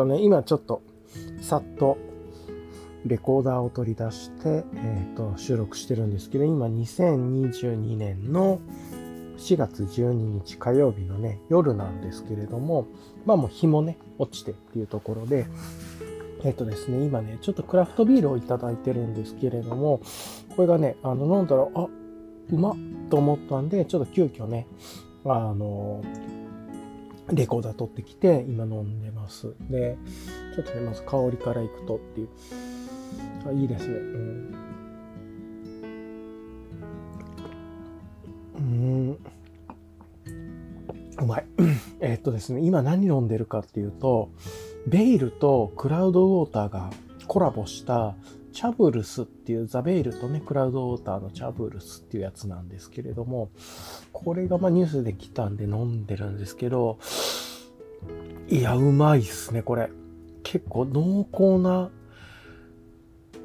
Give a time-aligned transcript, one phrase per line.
[0.00, 0.82] とね、今ちょっと、
[1.40, 1.98] さっと、
[3.06, 8.60] レコーダーを取り出して、えっ、ー、と、収録してるんですけど、今2022年の
[9.38, 12.86] 4月12日火曜日のね、夜なんですけれども、
[13.24, 15.46] まあもう日もね、落ちてっていうところで、
[16.44, 20.00] えっ、ー、とですね、今ね、ちょっとクラフトビールをいただいてるんですけれども、
[20.56, 21.88] これがね、あの、飲んだら、あ、
[22.50, 22.76] うまっ
[23.08, 24.66] と思ったんで、ちょっと急遽ね、
[25.24, 26.02] あの、
[27.32, 29.54] レコーダー取ってきて、今飲んでます。
[29.70, 29.96] で、
[30.54, 32.28] ちょっとね、まず香りからいくとっていう。
[33.46, 33.94] あ、いいですね。
[33.94, 34.54] うん。
[38.56, 39.18] うん
[41.20, 41.44] うまい。
[42.00, 44.30] えっとですね、今何飲んでるかっていうと、
[44.86, 46.90] ベイルとクラウドウォーターが
[47.26, 48.14] コラボした
[48.52, 53.50] チャブルスっていうザベイルとね、クラウドウォーターのチャブルスっていうやつなんですけれども、
[54.12, 56.98] これがまあニュースで来たんで飲んでるんですけど、
[58.48, 59.90] いや、うまいっすね、これ。
[60.42, 61.90] 結構濃厚な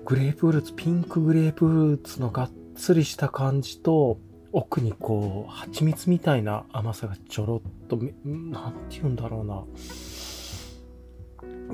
[0.05, 4.17] グレープフルーツ、ピンクグレープフルーツのがっつりした感じと、
[4.51, 9.63] 奥にこう、蜂蜜みたいな甘さがちょろっと、なんて言うんだろうな。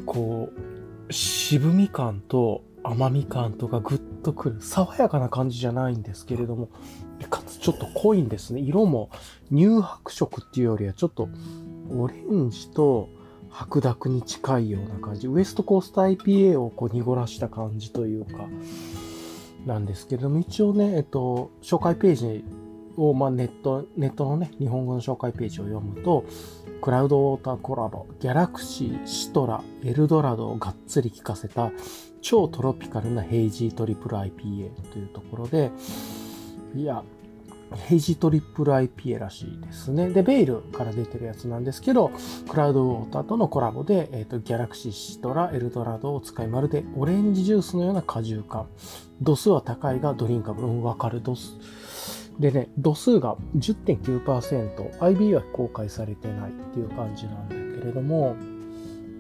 [0.05, 0.49] こ
[1.09, 4.61] う、渋み感と甘み感とかグッとくる。
[4.61, 6.69] 爽やかな感じじゃないんですけれども、
[7.29, 8.61] かつちょっと濃いんですね。
[8.61, 9.09] 色も
[9.51, 11.29] 乳白色っていうよりはちょっと
[11.89, 13.09] オレンジと
[13.49, 15.27] 白濁に近いような感じ。
[15.27, 18.47] ウエストコースト IPA をこう濁らした感じというか、
[19.65, 22.43] なんですけれども、一応ね、えっと、紹介ページ
[22.97, 26.25] を、まあ、ネット、ネットのね、日本語の紹介ページを読むと、
[26.81, 31.71] クラウドウォーターコラボ、ギャラクシー、シトラ、エルドラドをがっつり効かせた
[32.21, 35.71] 超トロピカルなヘイジートリプル IPA というところで、
[36.75, 37.03] いや、
[37.75, 40.09] ヘイジートリプル IPA らしいですね。
[40.09, 42.11] で、ベイルから出てるやつなんですけど、
[42.49, 48.67] クラウドウォーターとのコラボで、えっ、ー、と、ギャラクシーシトラ、エルドラドを使い、まるでオレンジジュースのような果汁感。
[49.21, 50.67] 度数は高いがドリンカブル。
[50.67, 51.21] うん、わかる。
[51.21, 51.53] 度数。
[52.39, 58.35] でね、度数が10.9%、IB は公開されてないっていう感じなんだけれども、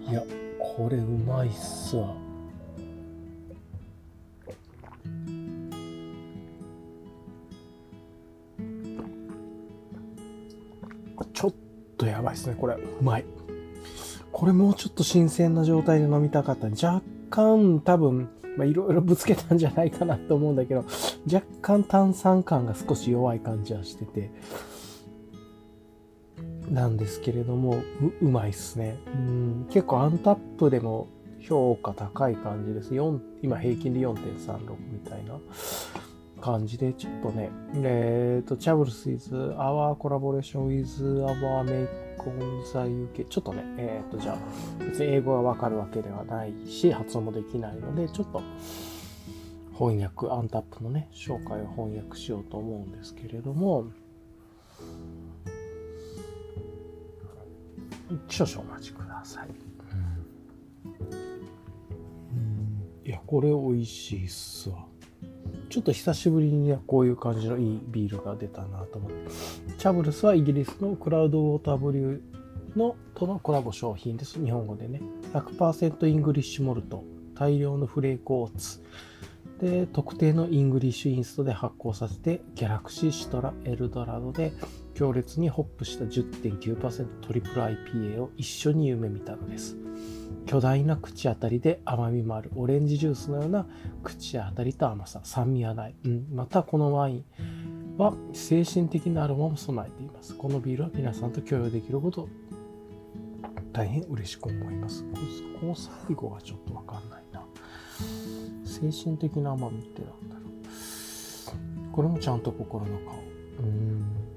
[0.09, 0.23] いや、
[0.59, 2.15] これうまいっすわ。
[11.25, 11.53] ちょっ
[11.97, 12.75] とやばいですね、これ。
[12.75, 13.25] うまい。
[14.31, 16.67] これもうちょっと新鮮な状態で飲みたかった。
[16.67, 20.85] 若干多分、まあ、いろいろぶつけたんじゃないかなと思うんだけど、
[21.31, 24.31] 若干炭酸感が少し弱い感じはしてて、
[26.69, 27.83] なんですけれども、
[28.21, 28.97] う、うまいっすね。
[29.13, 31.07] うん、結構アンタップでも
[31.41, 32.93] 評価高い感じです。
[32.93, 35.39] 4今平均で4.36みたいな
[36.41, 44.37] 感じで、ちょっとね、えっ、ー、と、 Chubbles is, our collaboration with, our mates on the UK、ちょっとね、えっ、ー、と、じゃあ、
[44.83, 48.41] 別に英語がわかるわけではないし、発音もできないので、ちょっと、
[49.73, 53.85] 翻訳、 Untappd のね、紹介を翻訳しようと思うんですけれども、
[58.27, 59.47] 少々お待ちください。
[62.33, 64.90] うん、いや、これ美味しいっすわ。
[65.71, 69.31] ちょっと久しぶりにこういう感じのいいビールが出たなと思って。
[69.77, 74.43] チャブルスはイギリスの Cloudwater Brew のとのコラボ商品です。
[74.43, 75.01] 日本語でね。
[75.33, 77.05] 100%イングリッシュモルト、
[77.35, 78.83] 大量のフレークオーツ。
[79.61, 84.51] で、特定のイングリッシュイーストで発酵させて、ギャラクシー、シトラ、エルドラドで
[84.93, 89.77] 強烈にホップした10.9%トリプル IPA を一緒に夢見たのです。
[90.45, 93.67] 巨大な口当たりで甘みもあるオレンジジュースのような
[94.03, 95.95] 口当たりと甘さ、酸味はない。
[96.03, 97.25] うん、またこのワイン
[97.97, 100.35] は精神的なアロマも備えています。
[100.35, 102.27] このビールは皆さんと共有できること
[103.71, 105.05] 大変嬉しく思います。
[105.59, 107.45] この最後がちょっとわかんないな。
[108.65, 111.91] 精神的な甘みってなんだろう。
[111.93, 113.15] これもちゃんと心の顔。
[113.59, 114.30] うん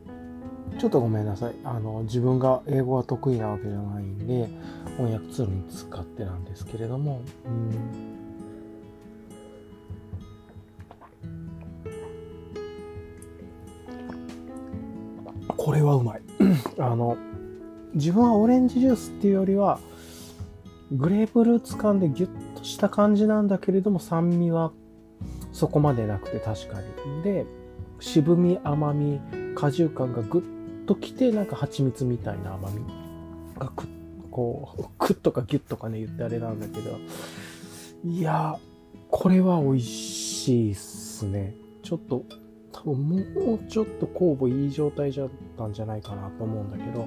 [0.78, 1.54] ちょっとごめんなさい。
[1.64, 4.48] あの、自分が英語が得意なわけじゃないんで、
[4.96, 8.14] 翻訳ツールに使ってなんですけれども、うん
[15.56, 16.22] これはうまい。
[16.78, 17.16] あの、
[17.94, 19.78] 自分はオレンジジュースっていうよりは、
[20.92, 24.72] グレープフルーツ感でギュッとした感じなんだけれども、酸味は
[25.52, 26.80] そこまでなくて確か
[27.16, 27.22] に。
[27.22, 27.46] で、
[27.98, 29.20] 渋み、甘み、
[29.54, 30.42] 果汁感がぐっ
[30.86, 32.82] ときて、なんか蜂蜜みたいな甘み
[33.58, 33.86] がく
[34.34, 36.98] こう、クッとかギュッとかね、言ってあれなんだけど、
[38.04, 38.58] いや、
[39.08, 41.54] これは美味しいっすね。
[41.84, 42.24] ちょっと、
[42.72, 47.06] 多分もうちょっと酵母いい状態じゃったんじゃないかなと思うんだけど、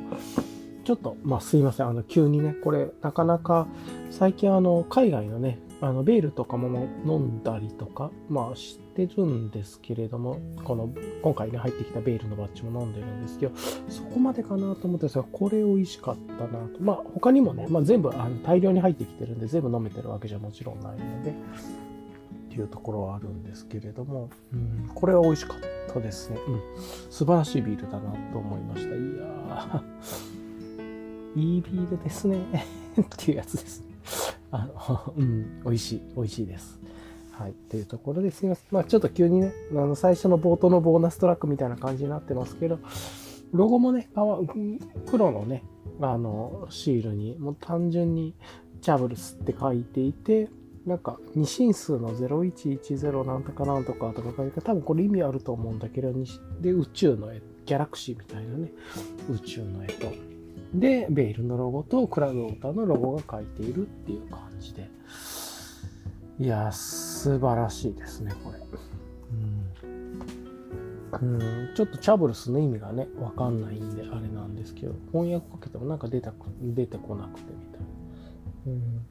[0.85, 1.87] ちょっと、まあすいません。
[1.87, 3.67] あの、急にね、これ、なかなか、
[4.09, 10.89] 最近あの、海外のね、あの、ベールとかも飲んだりとか、まあしてるんですけれども、この、
[11.21, 13.55] 今回ね、入ってきたベールのバッジも飲んでるんですけど、
[13.87, 16.81] そこまでかなと思ったんですが、これ美味しかったなと。
[16.81, 21.33] まあ他にもね、まあ全部あの大量に入ってきてるんで、全部飲めてるわけじゃもちろんないので、っ
[22.49, 25.57] ていうところはあるんですけれども、うん、これは美味しかっ
[25.93, 26.37] たですね。
[26.47, 26.61] うん。
[27.11, 28.89] 素晴らしいビールだなと思いました。
[28.89, 32.37] いやー、 いいビールですね。
[32.99, 33.83] っていうやつです。
[34.51, 36.79] あの、うん、美味しい、美味しいです。
[37.37, 37.53] はい。
[37.69, 38.65] というところですいません。
[38.71, 42.79] まあちょっと急にね、あの、最初の冒頭のボーナストラックみたいな感じになってますけど、
[43.53, 44.09] ロゴもね、
[45.09, 45.63] 黒のね、
[46.01, 48.33] あの、シールに、もう単純に、
[48.81, 50.49] チャブルスって書いていて、
[50.85, 56.13] なんか、二進数の0110なんとかなんとかとか書いて、多分これ意味あると思うんだけど、
[56.61, 58.71] で、宇宙の絵、ギャラクシーみたいなね、
[59.29, 60.11] 宇宙の絵と、
[60.73, 64.89] で、ベイルのロゴとクラウドウォーターのロゴが書いているっていう感じで。
[66.39, 68.59] いやー、素晴らしいですね、これ。
[69.33, 71.39] うん。
[71.39, 77.87] うん、ちょっとチャブルスの意味がね、わかんないんで、あれなんですけど、翻訳かけてもなんか出たく出てこなくてみたいな。
[78.67, 79.05] うん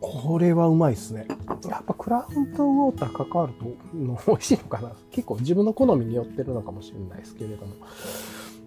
[0.00, 1.26] これはうまいですね。
[1.68, 3.64] やっぱクラウドウォーター関わると
[3.96, 4.92] の美味しいのかな。
[5.10, 7.74] 結構自分の好みによってるのかもしれないですけれども。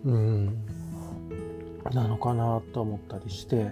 [0.05, 0.57] うん。
[1.93, 3.71] なのかなと思ったりして、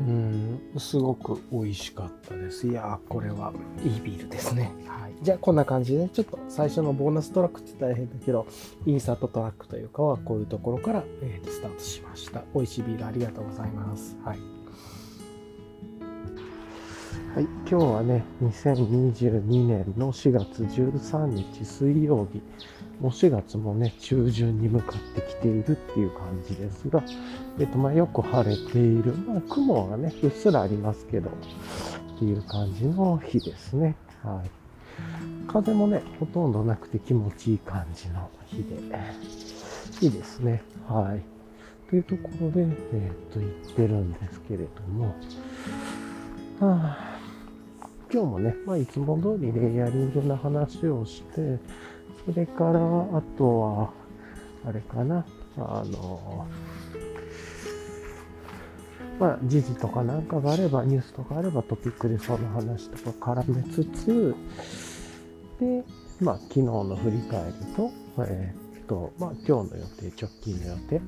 [0.00, 2.66] うん、すごく美味しかったです。
[2.66, 3.52] いやー、これは
[3.84, 4.72] いいビールですね。
[4.86, 5.14] はい。
[5.22, 8.46] じゃあ、こんな感じで、ね、ちょっと最初のボーナストラックって大変だけど、
[8.84, 12.42] インサートトラックというかは、こういうところから、えースタートしました。
[12.54, 14.16] 美味しいビールありがとうございます。
[14.24, 14.38] はい。
[17.34, 22.42] はい、今日はね、2022年の4月13日水曜日。
[23.00, 27.02] もう4月もね、中旬に向かってきているっていう感じですが、
[27.58, 29.14] えっと、まあよく晴れている。
[29.26, 33.96] まあ雲がね、うっすらありますけど、っていう感じの日ですね。
[34.22, 34.50] はい。
[35.46, 38.76] 風もね、ほとんどなくて気持ちいい感じの日で、
[40.00, 40.62] いいですね。
[40.88, 41.36] はい。
[41.90, 45.14] というところで、えーっと、言ってるんですけれども、
[46.58, 47.18] はあ、
[48.12, 51.58] 今日もね、まあ、いつも通りレイヤリングの話をして、
[52.26, 53.90] それから、あとは、
[54.66, 55.24] あれかな、
[55.56, 56.46] あの、
[59.20, 64.34] まあ、時事とかなんかがあれば、ニュースとかあれば、トピックでその話とか絡めつつ、
[65.60, 65.84] で、
[66.20, 67.90] まあ、昨日の振り返りと、
[68.26, 71.00] えーっと、まあ、今日の予定、直近の予定、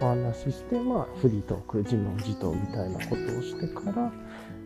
[0.00, 4.12] お話しして、まあ、フリートーク、自問自答みたいなことをしてから、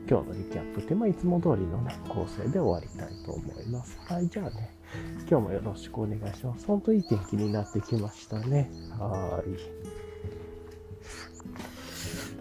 [0.09, 3.99] 今日のリキャップって、まあ、いつも通りのね、構成で終わりたいと思います。
[4.07, 4.80] はい、じゃあね、
[5.29, 6.67] 今日もよろしくお願いします。
[6.67, 8.71] 本当いい天気になってきましたね。
[8.99, 10.01] はい。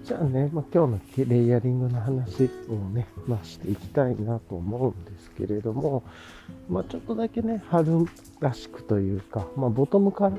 [0.10, 6.04] じゃあね、まあ、今日のレイヤリングの話をね、まあ、していきたいなと思うんですけれども、
[6.68, 8.08] まあ、ちょっとだけね、春
[8.40, 10.38] らしくというか、ま、ボトムから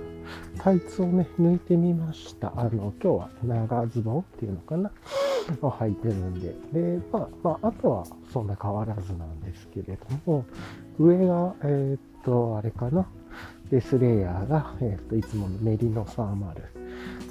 [0.59, 2.53] タイツをね、抜いてみました。
[2.57, 4.91] あの、今日は長ズボンっていうのかな
[5.63, 6.53] を履いてるんで。
[6.73, 10.45] で、まあ、まあ、あとはそんな変わらずなんですけれども、
[11.01, 13.07] 上が、えーっと、あれかな？
[13.71, 16.63] ベスレイヤーが、えーっと、いつものメリノサーマル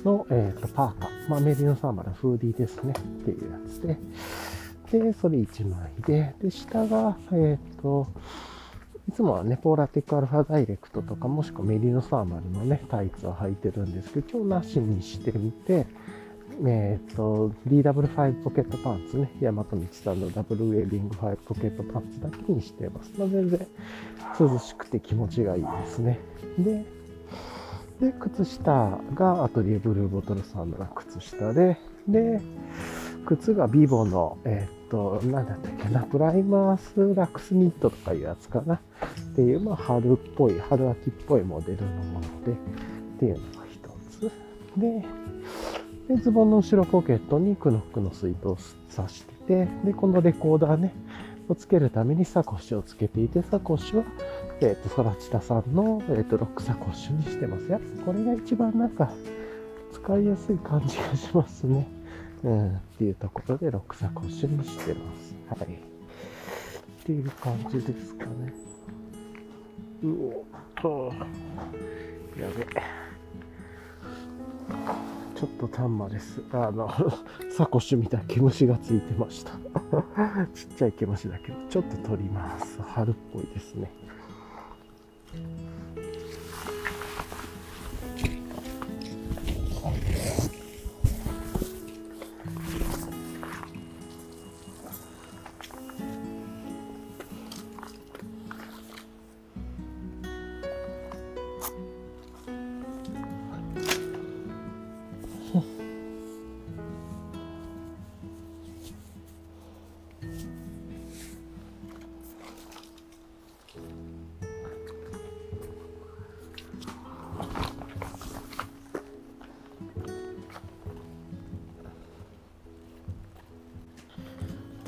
[0.03, 1.29] の、えっと、パーカー。
[1.29, 2.93] まあ、メリノサーマルフーディーですね。
[2.97, 3.97] っていうやつで。
[4.91, 8.07] で、それ1枚で、で、下が、えっと、
[9.07, 15.85] いつもはね、ポーラティックアルファダイレクトとか、もしくはメリノサーマルのね、タイツを履いてるんですけど、今日なしにしてみて、
[16.65, 23.11] えっ、と、DW5 ポケットパンツね、山と道さんのダブルウェービング5ポケットパンツだけにしてます。
[23.17, 23.67] まあ、全然
[24.39, 26.19] 涼しくて気持ちがいいですね。
[26.57, 26.85] で、
[28.01, 32.41] で、靴下がアトリエブルーボトルさんの靴下で、で、
[33.25, 38.75] 靴がビボの、えっ、と、なんだったっけな、プライマースラックスニットとかいうやつかな。
[38.75, 38.79] っ
[39.35, 42.55] ていう、まあ、春っぽい、春秋っぽいモデルのもので、っ
[43.19, 43.79] ていうのが一
[44.19, 44.31] つ。
[44.77, 45.05] で、
[46.09, 48.57] で、ズボンの後ろポケットにクノックの水筒を
[48.93, 50.91] 刺してて、で、このレコーダーね、
[51.47, 54.03] をつけるためにサコッシュをつけていて、サコッシュは、
[54.59, 57.79] えっ、と、ソラチタさんの、えっ、と、ロックサコッシュにしてますよ。
[58.05, 59.11] これが一番なんか、
[59.93, 61.87] 使いやすい感じがしますね。
[62.43, 65.35] うん、っていうところでロックサコッシュにしてます。
[65.49, 65.73] はい。
[65.73, 68.53] っていう感じですかね。
[70.03, 71.13] うおっと、
[72.39, 72.65] やべ。
[75.39, 76.41] ちょっと丹波です。
[76.51, 76.89] あの、
[77.49, 79.53] サコッシュみたいな毛虫がついてました。
[80.53, 82.81] ちっちゃい毛虫だけど、ちょっと取ります。
[82.81, 83.89] 春っぽいですね。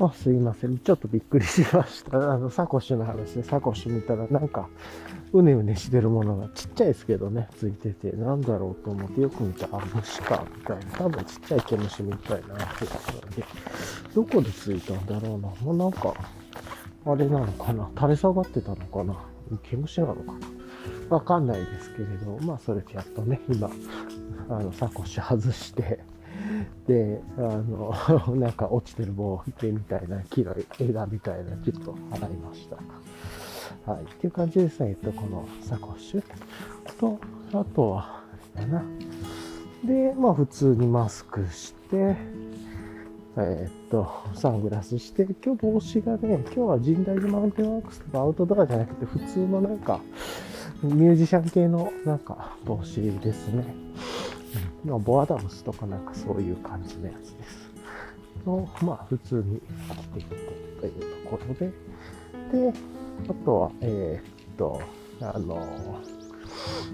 [0.08, 0.78] あ、すいません。
[0.78, 2.16] ちょっとびっくりしました。
[2.32, 4.68] あの、サコッシュの話で、サコッシュ見たらなんか、
[5.32, 10.82] うねうねしてるものがちっちゃいですけどね、ついてて、なんだろうと思ってよく見たら、あ、虫か、みたいな。
[10.98, 13.44] 多分ちっちゃい毛虫みたいなってたので、
[14.14, 15.48] どこでついたんだろうな。
[15.60, 16.14] もうなんか、
[17.04, 17.88] あれなのかな。
[17.96, 19.16] 垂れ下がってたのかな。
[19.62, 21.16] 毛虫なのかな。
[21.16, 23.70] わかんないですけれど、まあ、それでやっとね、今、
[24.48, 26.00] あの、サコッシュ外して、
[26.86, 27.94] で、あの、
[28.36, 32.76] なんか落ちてる棒池みたいな、木の枝みたいな、ちょっと洗いました。
[33.90, 34.02] はい。
[34.02, 34.90] っていう感じですね。
[34.90, 36.22] えっと、このサコッシュ
[36.98, 37.18] と、
[37.52, 38.22] あとは、
[38.56, 38.84] あれだな。
[39.84, 42.16] で、まあ、普通にマスクして、
[43.36, 50.00] えーっと、サングラスして、今日帽子がね、今日は神代寺マウンテンワークスとかアウトドアじゃなくて、普通のなんか、
[50.82, 53.91] ミュージシャン系のなんか帽子ですね。
[54.84, 57.72] うん、まあボアダムスとかなんかそういう感じのやつです。
[58.46, 60.36] の、まあ普通に着てきて
[60.80, 61.72] というところで、
[62.70, 62.78] で、
[63.28, 64.80] あとは、えーっと、
[65.20, 65.66] あの、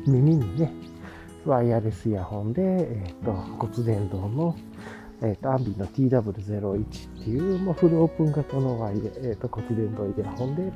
[0.06, 0.72] 耳にね、
[1.44, 4.56] ワイヤレスイヤホンで、えーっと、骨伝導の、
[5.22, 10.72] えーっと、アンビの TW01 っていう、まあ、フルオープン型のワイヤ、えーっと、骨伝導イヤホンで、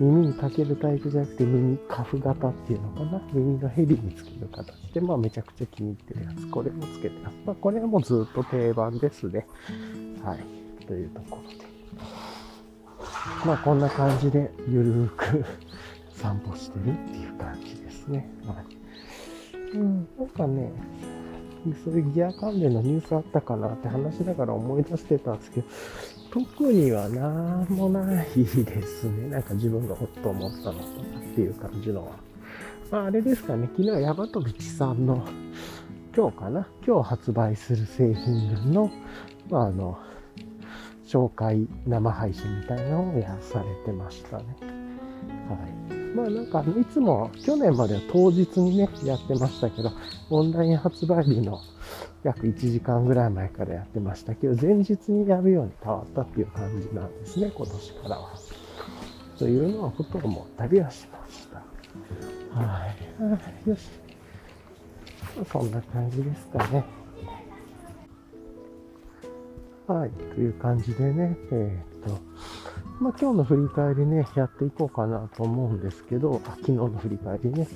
[0.00, 3.22] 耳にかけるタイプじゃなくて耳カフ型っていうのかな？
[3.32, 6.46] 耳のヘリにつける形で、まあめちゃくちゃ気に入ってるやつ。
[6.48, 7.36] これもつけてます。
[7.46, 9.46] まあこれはもうずっと定番ですね。
[10.24, 10.38] はい。
[10.86, 11.64] というところで。
[13.46, 15.44] まあこんな感じでゆるーく
[16.12, 18.28] 散歩してるっていう感じですね。
[18.46, 19.76] はい。
[19.76, 20.72] うん、なんかね、
[21.84, 25.66] そういうギア関連のニュースあったかなって話しながら思い出してたんですけど、
[26.30, 29.28] 特にはなんもないですね。
[29.30, 30.82] なんか自分がほっと思ったのとか
[31.20, 32.12] っていう感じのは。
[32.90, 35.24] まああれですかね、昨日ヤマトビチさんの
[36.14, 38.90] 今日かな今日発売する製品群の、
[39.48, 39.98] まああの、
[41.06, 44.44] 紹介生配信みたいなのをやされてましたね。
[45.48, 45.56] は
[45.90, 45.93] い。
[46.14, 49.90] まあなんか、いつも去年までは当日にね、やってましたけど、
[50.30, 51.60] オンライン発売日の
[52.22, 58.30] 約1時間ぐらい前からやってましたけど、前日にやるように変わったっていう感じなんですね、今年からは。
[59.38, 61.62] というのはふと思ったりはしました。
[62.58, 62.86] は
[63.66, 63.68] い。
[63.68, 63.88] よし。
[65.50, 66.84] そんな感じですかね。
[69.88, 70.10] はい。
[70.10, 72.20] という感じでね、えー、っと、
[73.00, 77.66] まあ、今日の振り返りね、やっていこうかなと思うんですけど、あ昨日の振り返りね。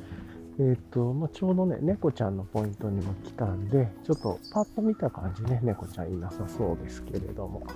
[0.60, 7.66] えー、っと、まあ、ちょうどね、猫ちゃんのポイントにも来たんで、ちょっとパッと見た感じね、猫ちゃんいなさそうですけれども。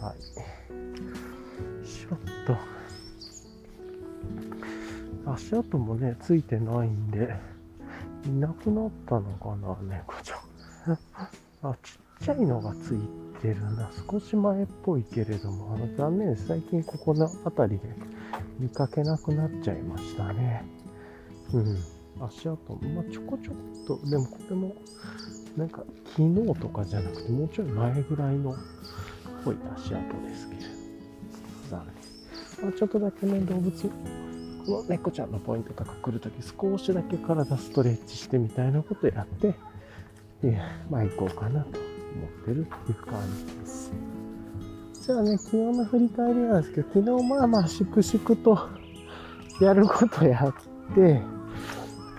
[0.00, 0.16] はい。
[1.86, 2.18] ちょっ
[5.24, 7.34] と、足跡もね、ついてないんで、
[8.24, 10.36] いなくなったのかな、猫ちゃ
[10.92, 10.98] ん。
[11.62, 13.90] あ、ちっちゃいのがついてるな。
[14.10, 16.46] 少し前っぽいけれども、あの残念です。
[16.48, 17.88] 最近ここの辺りで
[18.58, 20.64] 見かけなくなっちゃいましたね。
[21.52, 21.76] うん。
[22.20, 23.56] 足跡、まあ、ちょこちょこ
[23.96, 24.74] っと、でもこれも、
[25.56, 25.84] なんか
[26.16, 28.56] 昨日とかじゃなくて、もうちょい前ぐらいのっ
[29.44, 30.66] ぽい足跡ですけれど。
[31.70, 31.86] 残
[32.58, 32.64] 念。
[32.64, 33.70] まあ、ちょっとだけね、動物、
[34.66, 39.54] この猫ちゃんのポイントとか来るとき、少しだけ体ストレッチしてみたいなことやって、
[40.42, 40.58] で、
[40.90, 41.85] まあ行こうかなと
[42.16, 43.92] 思ってるっていう感じです。
[45.06, 48.58] じゃあね、昨日の振り返りなんですけど、昨日まあまあ粛々と
[49.60, 51.22] やることやって、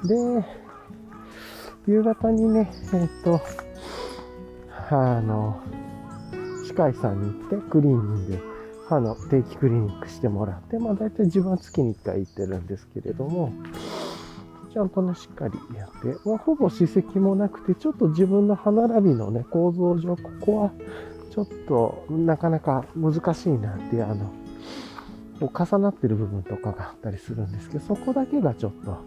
[0.08, 0.46] で、
[1.88, 3.42] 夕方にね、えっ、と、
[4.90, 5.62] あの、
[6.68, 8.40] 歯科医さんに行ってクリーニング、
[8.88, 13.52] 歯の定期クリニックしてもらって、まあ大体自分は月に1回行ってるんですけれども、
[14.74, 20.72] ちゃんとね、しっかりやって、まあ、ほぼ歯石もなくて、ちょっと自分の歯並びのね、構造上、ここは
[21.32, 24.32] ちょっとなかなか難しいなっていう、あの、
[25.40, 28.98] こう重なってる部分とかがあったりするんですけど、そこだけがちょっと、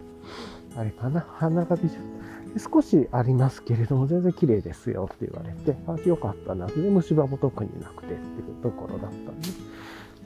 [0.77, 1.89] あれかな、歯並び
[2.59, 6.67] 少しありますけれども、全然綺麗ですよって言われて、あ、よかったな。
[6.67, 9.47] で、虫歯も特になくてっていうところだったんで、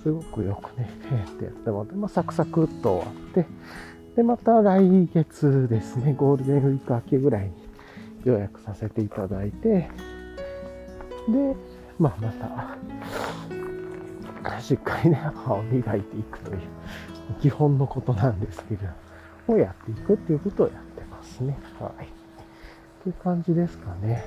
[0.01, 3.45] すごくよくね、えーってやってもらって、まあ、サクサクっと終わって、
[4.15, 7.51] で、また来月ですね、ゴールデンウィーク明けぐらいに
[8.23, 9.89] 予約させていただいて、
[11.27, 11.55] で、
[11.99, 12.31] まあ、ま
[14.43, 16.59] た、しっかりね、歯を磨いていくという、
[17.41, 18.81] 基本のことなんですけれ
[19.47, 21.57] ど、をやっていくっていうことをやってますね。
[21.79, 22.05] はい。
[22.05, 22.07] っ
[23.03, 24.23] ていう感じですかね。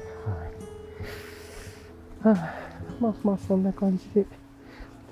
[2.22, 2.36] はい。
[2.36, 2.54] はあ、
[3.00, 4.26] まあまあ、そんな感じで。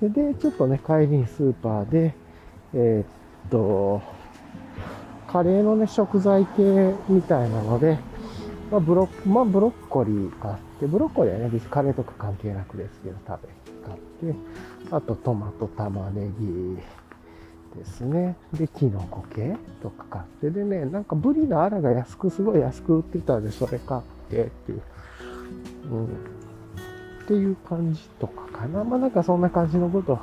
[0.01, 2.13] で、でちょっとね、帰りにスーパーで、
[2.73, 4.01] えー、っと、
[5.27, 7.99] カレーのね、食材系みたいなので、
[8.71, 13.49] まあ、ブロッ、まあ、ブロッコリー買って、ブロッコリーはね、別にカレーとか関係なくですけど、食べ、
[13.87, 14.39] 買って、
[14.91, 16.77] あとトマト、玉ねぎ
[17.77, 18.35] ですね。
[18.53, 24.81] で、キノコ系とか買って、でね、なんかブリのアラが安く、すごい安く売ってたんで、それ買ってっていう。
[25.91, 26.05] うん。
[26.05, 26.09] っ
[27.27, 28.83] ていう感じとかかな。
[28.83, 30.17] まあなんかそんな感じのこと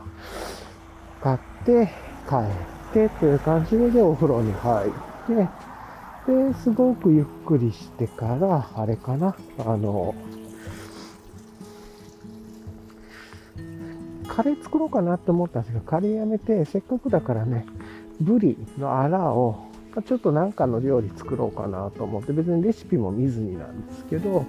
[1.23, 1.87] 買って、
[2.29, 4.93] 帰ってっていう感じでお風呂に入っ
[5.27, 5.49] て、
[6.27, 10.15] で、すごくゆっくりしてから、あれかな、あの、
[14.29, 17.67] カレー作ろうかなって思ったんですけど、カレーやめて、せっかくだからね、
[18.21, 19.67] ブリのアラを、
[20.07, 24.45] ちょっとなんかの料理作ろうかなと思って、別にレシピも見ずになんですけど、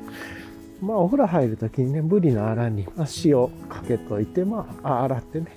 [0.82, 5.48] まあお風呂入るときにね、ブリのアラに、ま塩かけといて、まあ、洗ってね、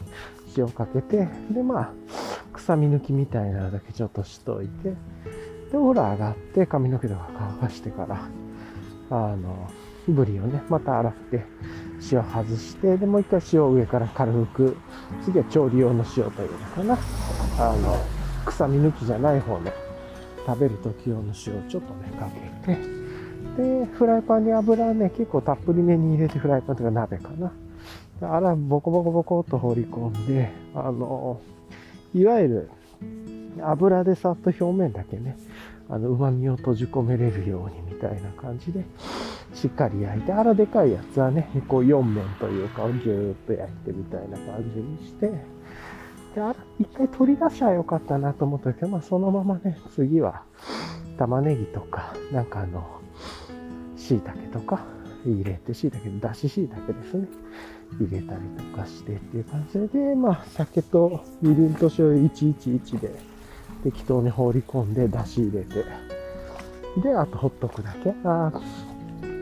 [0.59, 1.93] 塩かけて、でまあ、
[2.53, 4.91] 臭み抜きみたいなのだけちょっとしといて、
[5.71, 8.29] で、お風呂上がって髪の毛とか乾かしてから、
[9.11, 9.71] あの、
[10.09, 11.45] ブリをね、また洗って、
[12.11, 14.77] 塩外して、で、もう一回塩を上から軽く、
[15.25, 16.99] 次は調理用の塩というのかな。
[17.59, 17.97] あの、
[18.47, 19.71] 臭み抜きじゃない方の、
[20.47, 22.27] 食べる時用の塩をちょっとね、か
[22.65, 22.81] けて、
[23.63, 27.53] で、フライパンに油ね、結構たっぷりめに入れて、フライパンとか鍋かな。
[28.21, 31.41] あら、ボコボコボコっと放り込んで、あの、
[32.15, 32.71] いわゆる
[33.63, 35.37] 油でさっと表面だけね、
[35.89, 38.85] あの、旨味を閉じ込めれるようにみたいな感じで、
[39.55, 45.31] しっかり焼いて、あらでかいやつはね、こう4面というか、ぎゅーっと焼いてみたいな感じにして、
[46.35, 50.43] で、あら、一回取り出しゃよかったなと思ったけど、まあそのままね、次は
[51.19, 53.01] 玉ねぎとか、なんかあの、
[53.97, 54.85] 椎茸とか
[55.25, 57.29] 入れて、椎茸、だし椎茸ですね。
[58.01, 58.41] 入れたり
[58.73, 63.11] とかしてっていう感じで、まあ酒とみりんと醤油111で
[63.85, 65.85] 適当に放り込んで、出し入れて、
[67.03, 68.15] で、あとほっとくだけ。
[68.25, 68.53] あ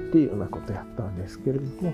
[0.09, 1.93] っていうようなことやったんですけれども、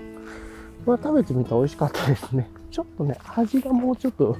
[0.85, 2.49] まあ食べてみたら美味しかったですね。
[2.71, 4.37] ちょっとね、味がもうちょっと、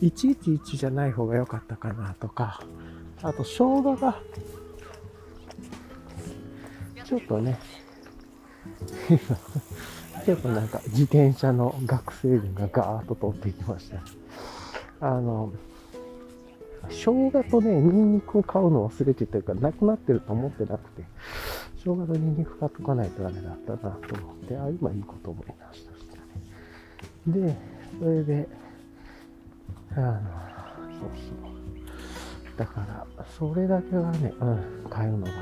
[0.00, 2.60] 111じゃない方が良かったかなとか、
[3.22, 4.20] あと生姜が、
[7.04, 7.58] ちょっとね、
[10.24, 14.00] ちょっとなんか自転車の学生軍がガーッと通っていきました。
[15.00, 15.52] あの、
[16.88, 21.04] 生姜とね、ニンニクを買うの忘れてたか、なくなってると思ってなくて、
[21.78, 27.46] 生姜とニンニク買っとかないとダメだったなと思って、あ、今いいこと思いましたね。
[27.46, 27.56] で、
[27.98, 28.48] それで、
[29.96, 30.20] あの、
[31.00, 31.50] そうそ
[32.54, 32.58] う。
[32.58, 34.44] だから、それだけはね、う
[34.86, 35.32] ん、買うのが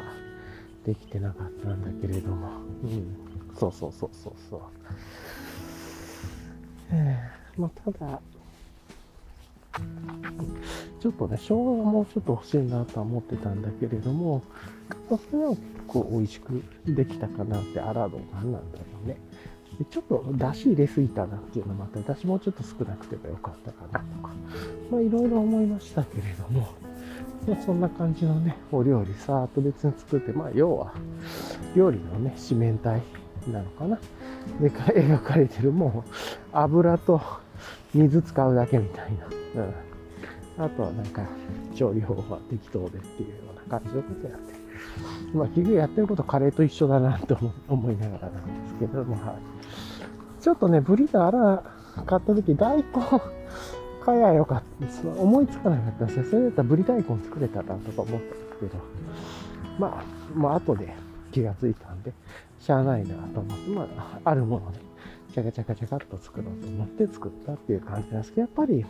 [0.84, 2.48] できてなかったんだけれども、
[2.82, 3.23] うん、
[3.58, 4.60] そうそうそうそうそう。
[6.92, 8.20] えー、まあ、ただ、
[11.00, 14.42] ちょっとね、生姜がもうちょっと欲しいなとは思ってたんだけれども、
[15.08, 19.16] それは結構美味しくできたかなって、あらど何なんだろうね。
[19.78, 24.32] でちょっと出汁入れすぎたなっていうのもあって、私もうちょっと少なくてもよかったかなとか、
[24.90, 26.68] まあいろいろ思いましたけれども、
[27.48, 30.94] まあ、そんな感じのね、お料理さーっと別に作って、まあ要は、
[31.74, 33.02] 料理のね、四面体
[33.52, 33.98] なのかな。
[34.60, 36.10] で、描かれてるもう、
[36.52, 37.20] 油と
[37.94, 39.12] 水使うだけみたい
[39.54, 39.62] な。
[39.62, 40.64] うん。
[40.64, 41.22] あとはなんか、
[41.74, 44.54] 調理方法は適当でっていうような感じのことやって。
[45.34, 47.36] まあ、結局やってることカレーと一緒だなと
[47.68, 50.42] 思いながらなんですけども、はい。
[50.42, 51.62] ちょっとね、ブリのアラ
[52.06, 52.84] 買った時、大根、
[54.04, 55.06] 買えよかったです。
[55.06, 56.24] 思いつかなかったですね。
[56.24, 58.20] それだったらブリ大根作れたなとか思ったんで
[58.52, 58.76] すけど、
[59.78, 60.04] まあ、
[60.34, 60.94] まあ、後で
[61.34, 62.12] 気がついたんで、
[62.60, 64.78] しゃあないなと思って、まあ、あるもので、
[65.34, 68.86] チャカチャカチャカっと作ろうと思って作ったっていう感じなんですけど、やっぱり、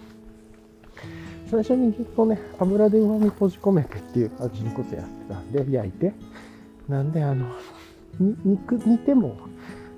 [1.50, 6.12] 最初にぎゅっとね、油で旨味閉じ込めてっていう感じのことやってたんで、焼いて。
[6.86, 7.46] なんで、あの、
[8.44, 9.36] 肉、煮ても、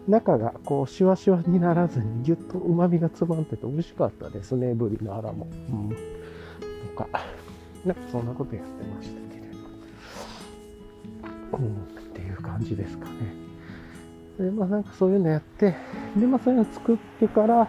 [0.06, 5.48] 中がこう、シワシワにならずに、ぎゅっと旨味が詰まってて美味しかったですね、ブリのアラも。
[5.70, 5.88] うん。
[5.90, 5.96] と
[6.96, 7.08] か、
[7.84, 9.42] なんかそんなことやってましたけれ
[11.50, 11.58] ど。
[11.58, 12.05] うん、
[12.46, 13.12] 感じですかね。
[14.38, 15.74] で、まあなんかそういうのやって、
[16.16, 17.68] で、まあそういうの作ってから、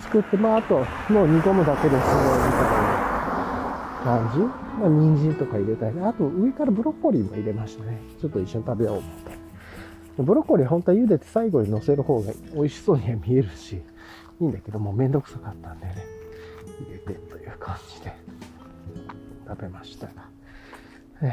[0.00, 4.66] 作って、まあ、あと、もう煮込むだけですごいみたいな感じ。
[4.78, 7.98] まあ、人参とか入れたり、あと上からブロッコリーも入れましたね。
[8.20, 9.10] ちょっと一緒に食べよう思っ
[10.16, 10.22] て。
[10.22, 13.76] ブロッコリー本当は茹でて最後に乗せる方が美味しそうには見えるし、
[14.40, 15.94] いいんだけどもうめんどくさかったんでね、
[16.78, 18.14] 入れてという感じで
[19.48, 20.12] 食べましたが。
[21.20, 21.30] はい。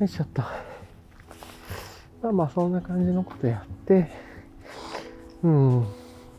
[0.00, 0.42] よいしょっと。
[2.24, 4.08] まあまあそんな感じのことやって、
[5.42, 5.84] うん。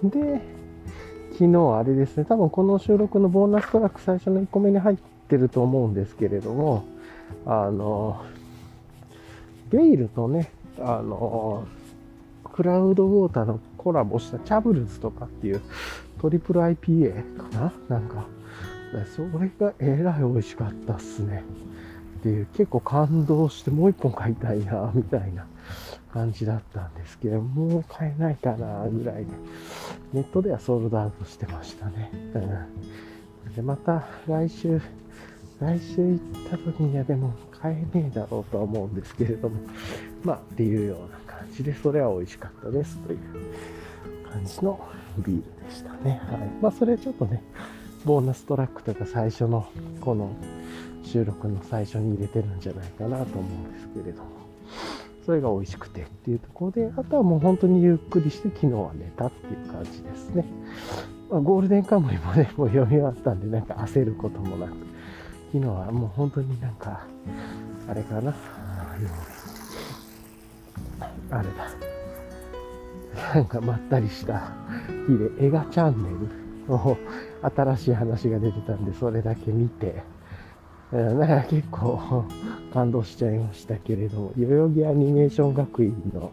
[0.03, 0.41] で、
[1.33, 6.85] 昨日あれですね、多分この収録のボーナストラック最初の1個目に入ってると思うんですけれども、
[7.45, 8.19] あの、
[9.69, 11.67] ゲイルとね、あの、
[12.51, 15.61] クラウドウォーターのコラボしたチャブルズとかっていう
[16.19, 17.99] トリプル IPA かな？
[17.99, 18.25] なんか、
[19.15, 21.43] それがえらい美味しかったっすね。
[22.21, 25.45] っていう、結構感動してもう一本買いたいな、みたいな
[26.13, 29.31] 感じだったんですけど、もう買えないかな、ぐらいで、
[30.13, 32.09] ネットではソールドアウトしてましたね。
[32.33, 33.53] うん。
[33.53, 34.79] で、また来週、
[35.59, 39.59] 来週行った時にはでも買えねえだろうとは思うんですけれども、
[40.23, 43.19] まあ、っていうような感じで、それは美味しかったですという
[44.31, 44.79] 感じの
[45.17, 46.21] ビールでしたね。
[46.29, 46.49] はい。
[46.61, 47.41] まあ、それちょっとね、
[48.05, 49.67] ボーナストラックとか最初の
[49.99, 50.31] この
[51.03, 54.29] 収録の最初に入れてるんじゃないかなと思うんですけれども。
[55.25, 60.45] それが美味しくてっていうところで、あとはもう本当にゆっくりして昨日は寝たっていう感じですね。
[61.31, 64.73] まあ、ゴールデンカムイもね、 もう読み終わったんで、なんか焦ることもなく、
[65.51, 67.07] 昨日はもう本当になんか、
[67.89, 68.35] あれかな、
[71.31, 71.85] あれだ。
[73.33, 74.51] なんかまったりした
[75.07, 76.09] 日で、映画チャンネ
[76.67, 76.97] ルの
[77.41, 80.03] 新しい話が出てたんで、それだけ見て、
[80.91, 82.25] なんか 結構
[82.73, 86.31] 感動しちゃいましたけれども、代々木アニメーション学院の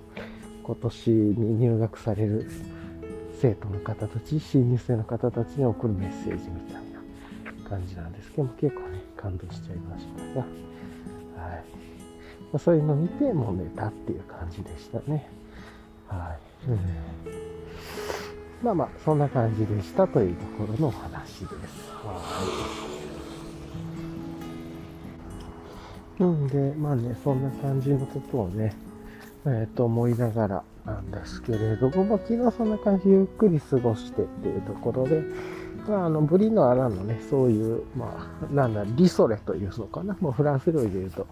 [0.62, 2.47] 今年に入学される
[3.41, 6.83] 生徒の方たち、新入生の方たちに送るメッセージみたい
[7.62, 10.47] な感じなんですけども、結構ね、感動しちゃいましたが、
[11.45, 11.65] はい。
[12.53, 15.29] ま、そういうのを見て、もう寝たっていう感じでしたね。
[16.07, 16.37] は
[16.67, 16.71] い。
[16.71, 16.79] うん、
[18.62, 21.91] まあまあ、そんな感じでしたというところのお話です。
[22.05, 23.02] はい。
[26.30, 28.74] うんで、まあね、そんな感じのことをね、
[29.44, 35.22] えっ、ー、と、思いながらなんですけれども、まあ、昨日そんな感じゆっくり過ごしてっていうところで、
[35.88, 40.16] まあ、あの、ブリのアラのね、そういう、まあ、なんだ、リソレというのかな。
[40.20, 41.26] もうフランス料理で言うと、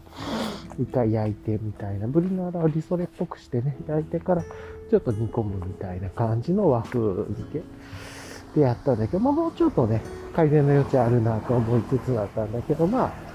[0.81, 2.07] 一回焼いてみたいな。
[2.07, 7.62] ブリのアラをリソレっぽくしてね、焼いてから、ちょっと煮込むみたいな感じの和風漬け
[8.57, 10.03] でやったんだけど、まあ、もうちょっとね、
[10.35, 13.30] 改善の余地あるなと思いつつだったんだけど、まあ、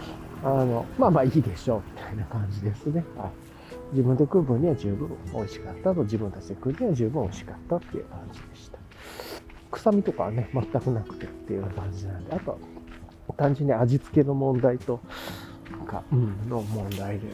[0.45, 3.03] あの、まあまあいいでしょう、みたいな感じですね。
[3.17, 3.31] はい。
[3.91, 8.77] 自分で食う分には十分美味しかったと、自分たちで食うには十分美味しかったっていう感じでした。
[9.71, 12.59] 臭みとかはね、全くなくてっていう感じなんで、あと
[13.37, 14.99] 単純に味付けの問題と、
[15.87, 17.27] か、うん、の問題で、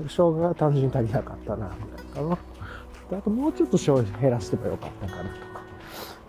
[0.00, 2.38] 生姜が単純に足りなかったな、ぐらいかな。
[3.18, 5.62] あともうちょっと醤油減らしてもよかったかなとか。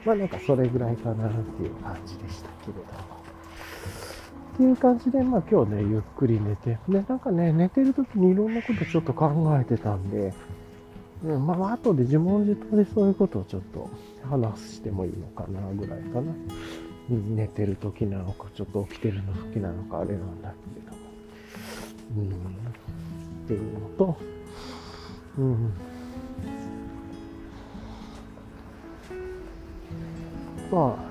[0.05, 3.10] まあなんかそれぐらいかなっていう感じでしたけれど。
[4.53, 10.33] っていう感じで、まあ今日ね、ゆっくり寝て、で、なんかね、寝てる時にいろんなことちょっと考えてたんで、
[11.23, 13.89] うん、まあ後で自問自答でそういうことをちょっと
[14.29, 16.33] 話してもいいのかな、ぐらいかな。
[17.09, 21.01] 寝てる時なのか、ちょっと起きてるの時なのか、あれなんだけども。
[22.17, 22.31] うん、っ
[23.47, 24.17] ていうのと、
[25.37, 25.73] うん。
[30.71, 31.10] まあ、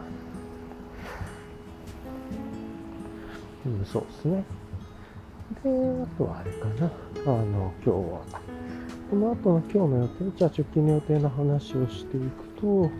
[3.66, 4.44] うん、そうですね。
[5.62, 6.90] で、あとはあれかな。
[7.26, 8.22] あの、今日は、
[9.10, 12.90] この後の今日の予定、じゃあ直近の予定の話をしていくと、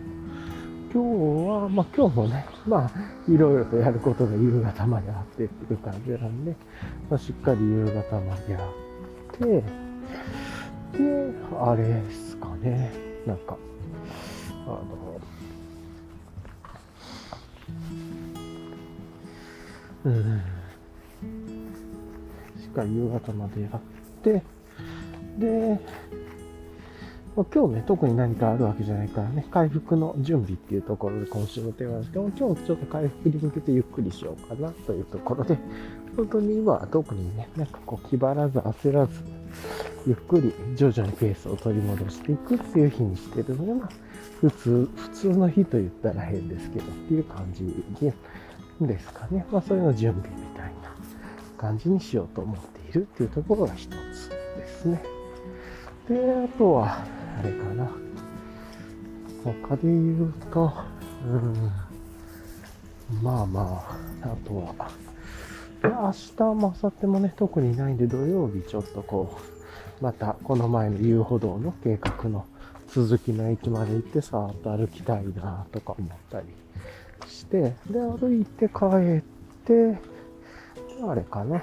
[0.93, 2.91] 今日は、まあ今日もね、まあ
[3.31, 6.55] いろいろとやることが夕方まであってっていう感じなんで、
[7.09, 9.63] まあ、しっかり夕方までやって、で、
[11.59, 12.91] あれですかね、
[13.25, 13.57] なんか、
[14.65, 14.85] あの、
[20.05, 20.41] うん。
[22.59, 23.79] しっかり夕方までやっ
[24.23, 24.43] て、
[25.37, 25.79] で、
[27.35, 35.57] まあ、今日ね、特に何かあるわけじゃないからね、回復の準備っていうところで今週のテーマですけど、今日ちょっと回復に向けてゆっくりしようかなというところで、
[36.17, 39.13] 本当に今は特にね、なんかこう気張らず焦らず、
[40.05, 43.89] ゆっくり徐々にペースを取り戻していくっていう日にしてるのが、
[44.41, 48.13] 普通、普通の日と言ったら変ですけどっていう感じで、
[48.87, 49.45] ですかね。
[49.51, 50.93] まあそういうの準備みたいな
[51.57, 55.03] 感じにしようと思っているっていうところが一つですね。
[56.09, 57.05] で、あとは、
[57.39, 57.89] あれかな。
[59.43, 60.71] 他で言うと、
[61.25, 61.71] うん、
[63.23, 64.91] まあまあ、あとは、
[65.81, 72.45] で明日も明後日もね、特にないんで、土曜日ちょっとこう、またこの前の遊歩道の計画の
[72.87, 76.47] 続きの駅まで行ってさーっと歩きたいなとか思ったり
[77.41, 79.21] して、で、歩いて帰っ
[79.65, 79.99] て、
[81.07, 81.61] あれかな。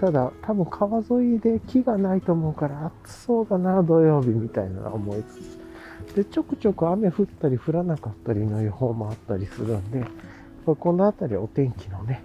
[0.00, 5.40] ただ、多分川沿いで木がないと思うから暑そうだな、土曜日みたいな思いつ
[6.12, 6.14] つ。
[6.16, 10.04] で、ちょくちょく雨降ったり降らなかったりの予報もあったりするんで、
[10.64, 12.22] この辺りお天気のね、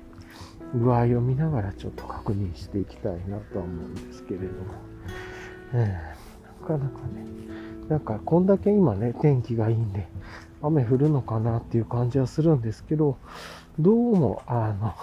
[0.73, 4.51] 具合を見ながらちょっと確認していきたいなとは思うんですけれども。
[5.73, 5.87] うん、な
[6.67, 7.25] かなかね、
[7.87, 10.07] なんかこんだけ今ね、天気がいいんで、
[10.63, 13.17] 雨降るのかなっていう感じはするんですけど、
[13.79, 14.93] どうも、あの、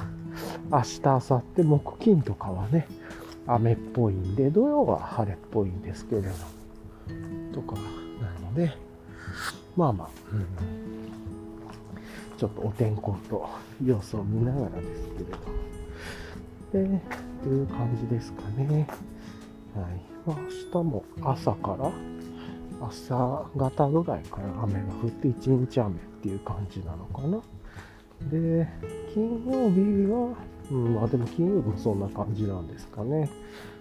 [0.71, 2.87] 明日、明後日、木金とかはね、
[3.47, 6.29] 雨っぽいんで、土曜は晴れっぽいんですけれど、
[7.53, 7.75] とか
[8.21, 8.73] なので、
[9.77, 10.47] まあまあ、うん、
[12.37, 13.49] ちょっとお天候と
[13.85, 15.09] 様子を見ながらです
[16.73, 17.01] けれど、で、
[17.43, 18.87] という感じですかね。
[19.75, 20.19] はい。
[20.27, 21.91] ま、明日も朝から
[22.81, 27.41] 朝方ぐらいから雨が降って一日雨っていう感じなのかな。
[28.31, 28.69] で、
[29.15, 30.35] 金曜日は、
[30.71, 33.29] うん、まあでも金曜日もそんな感じなんですかね。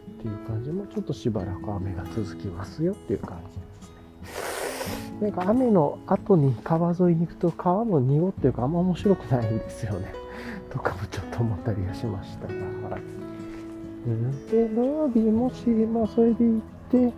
[0.08, 5.22] っていう感じもちょっとしばらく雨が続きますよっていう感じですね。
[5.22, 10.14] なんか雨の後に川沿いに行くと川も濁っていうかあんま面白くないんですよね。
[10.70, 12.54] とかもちょっと思ったりはしましたが。
[12.90, 17.14] はい、で、土曜日もし、まあそれで行って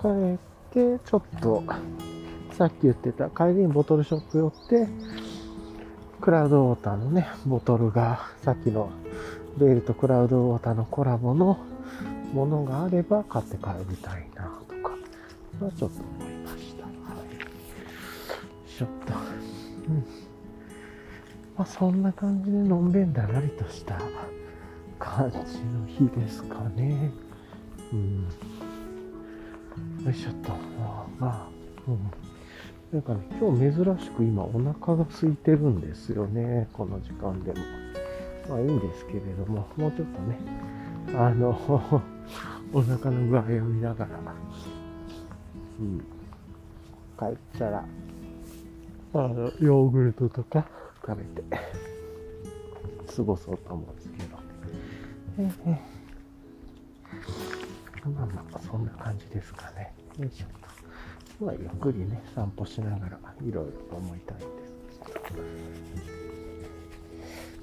[0.00, 1.62] 帰ってちょっと
[2.52, 4.88] さっき言ってた帰りにボトルショップ寄って
[6.20, 8.90] クラウドウォーターのね、ボトルが、さっきの
[9.58, 11.58] ベールとクラウドウォーターのコラボの
[12.32, 14.90] ものがあれば買って帰りたいなとか、
[15.60, 16.84] はちょっと思いました。
[16.84, 16.90] は
[17.22, 18.70] い。
[18.70, 19.12] ちょっと、
[19.88, 20.06] うん。
[21.56, 24.00] まあそんな感じでのんべんだらりとした
[24.98, 27.10] 感じの日ですかね。
[27.92, 28.28] うん。
[30.04, 30.52] よいしょっと。
[31.18, 31.48] まあ、
[31.88, 31.98] うん。
[32.92, 36.68] なんかね、今日珍しく今お腹が空いてるんですよね。
[36.72, 37.58] この時間でも。
[38.48, 40.38] まあいいんですけれども、もうちょっとね、
[41.16, 41.50] あの、
[42.72, 44.10] お腹の具合を見ながら、
[45.80, 45.98] うん、
[47.18, 47.84] 帰ったら、
[49.14, 50.66] あの、ヨーグルトとか
[51.04, 51.42] 食べて、
[53.16, 54.38] 過ごそうと思うんですけど。
[55.38, 55.95] ええ
[58.06, 59.94] まあまあ、そんな感じですかね。
[60.18, 60.46] よいしょ。
[61.44, 64.56] まあ、ゆっくりね、散歩しながらいろいろと思いたいんです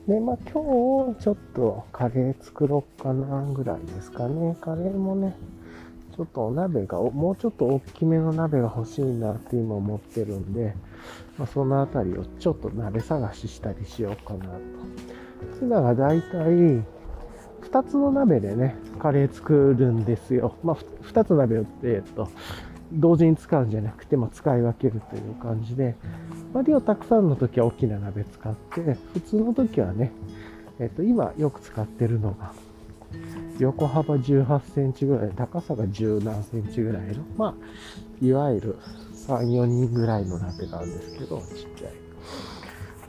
[0.08, 4.56] で、まあ今日ちょっとカレー作ろうかなぐらいですかね。
[4.62, 5.36] カレーもね、
[6.16, 10.76] ちょっとお鍋が、もうちょっと大きめの鍋が欲しいなって今思ってるんで、
[11.40, 14.60] まあ、そのあたりをちょっと鍋探ししたりしようかなと。
[15.58, 16.86] ツナがだいたい
[17.64, 20.56] 2つの鍋でね、カレー作るんですよ。
[20.64, 22.30] まあ、2つ鍋って、えっと、
[22.92, 25.96] 同時に使うんじゃなくて、まあ、使い分けるという感じで、
[26.54, 30.12] まあ、量たくさんの時は大きな鍋使って、普通の時はね、
[30.80, 32.54] えっ、と、今よく使ってるのが、
[33.60, 38.78] 横幅18センチぐらい、高さが10何センチぐらいの、まあ、いわゆる
[39.28, 41.94] 3、4人ぐらいの鍋なんですけど、ちっちゃい。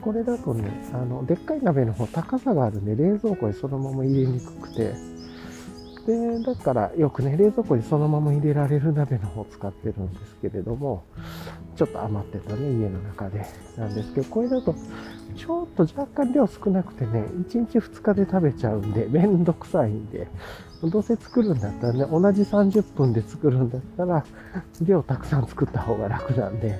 [0.05, 4.93] これだとね、あの、でっかい鍋の方高さがあるんで、冷蔵庫にそのまま入れにくくて、
[6.05, 11.05] で、だからよくね、冷蔵庫にそのまま入れられる鍋の方を使ってるんですけれども、
[11.75, 13.47] ちょっと余ってたね、家の中で。
[13.77, 14.75] なんですけど、これだと、
[15.35, 20.27] ちょっと若干量少なくてね、1日2日で食べちゃうんで、めんどくさいんで、
[20.83, 24.23] どうせ作るんだったらね、同じ30分で作るんだったら、
[24.83, 26.79] 量たくさん作った方が楽なんで、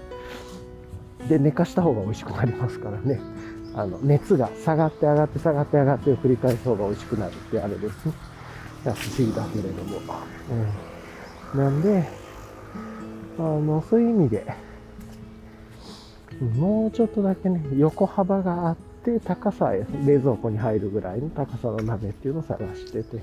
[1.27, 3.19] で、寝かした方が美味しくなりますからね。
[3.75, 8.13] あの、熱が下がって上がって下がって上がってを繰り返す方が美味しくなるってあれですね。
[8.83, 9.99] 不思議だけれども。
[11.53, 12.07] うん、なんで、
[13.37, 14.45] あの、そういう意味で、
[16.57, 23.17] もうちょっとだけね、横幅があって、高さ、冷蔵庫に入るぐらいの高さの鍋っていうのを探してて、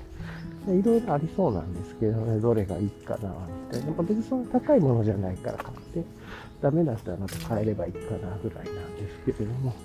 [0.67, 3.29] いろいろありそうなんですけどね、どれがいいかな、
[3.71, 4.03] みたいな。
[4.03, 6.03] 別にそんな高いものじゃないから買って、
[6.63, 9.75] ダメだったらまた買えればいいかな、ぐらいなんですけれども、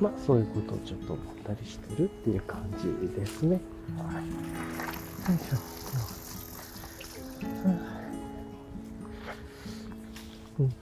[0.00, 3.60] まあ、そういうことをちょっと思ったりしてるっていう感じですね。
[3.98, 4.16] はい。
[4.16, 5.58] よいしょ。
[10.60, 10.72] うん、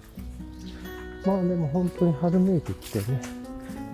[1.27, 3.21] まあでも本当に春めいてきてね、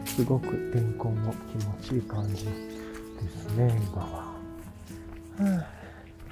[0.04, 2.50] すごく天候も気持ちいい感じで
[3.30, 4.06] すね、今は。
[4.06, 4.34] は
[5.38, 5.66] あ、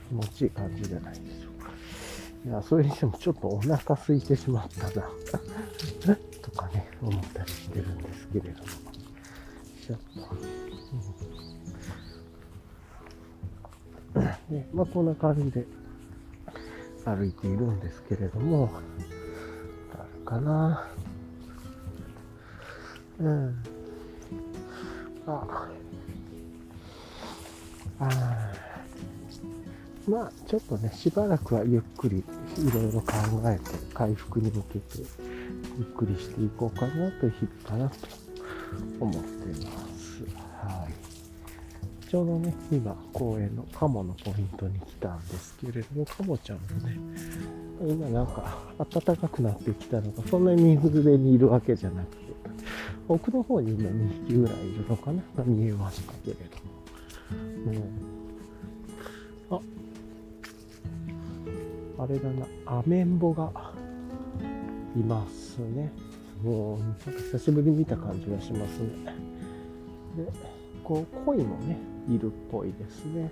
[0.08, 1.49] 気持ちいい感じじゃないでしょう。
[2.46, 5.08] いや、それにしてもちょっとお腹空いてしまったな
[6.42, 8.64] とかね、思ったりしてるんですけれども。
[9.86, 10.34] ちょっと。
[14.14, 15.64] うんでまあ、こんな感じで
[17.04, 18.70] 歩いているんですけれども、
[19.94, 20.88] あるかな。
[23.20, 23.62] うん。
[25.26, 25.68] あ
[28.00, 28.49] ああ
[30.08, 33.12] まあ、ちょっとね、しばらくはゆっくりいろいろ考
[33.46, 35.02] えて、回復に向けて、
[35.78, 37.96] ゆっくりしていこうかなという日々かなと
[38.98, 40.22] 思っています。
[40.66, 42.08] はい。
[42.08, 46.96] ちょうどね、今、公園のカモのポイントに来たんですけれども、カモちゃんもね、
[47.80, 52.30] 今なんか暖かくなってきたのが、そんなに水辺にいるわけじゃなくて、
[53.06, 56.80] 奥の方に今2匹ぐらいいるのかなが見えましたけれども。
[57.30, 58.19] うん、
[62.02, 63.52] あれだな、アメンボが
[64.96, 65.92] いますね。
[66.42, 68.88] もう、なんか久しぶりに見た感じがしますね。
[70.16, 70.24] で、
[70.82, 71.76] こう、鯉もね、
[72.08, 73.30] いるっぽいですね。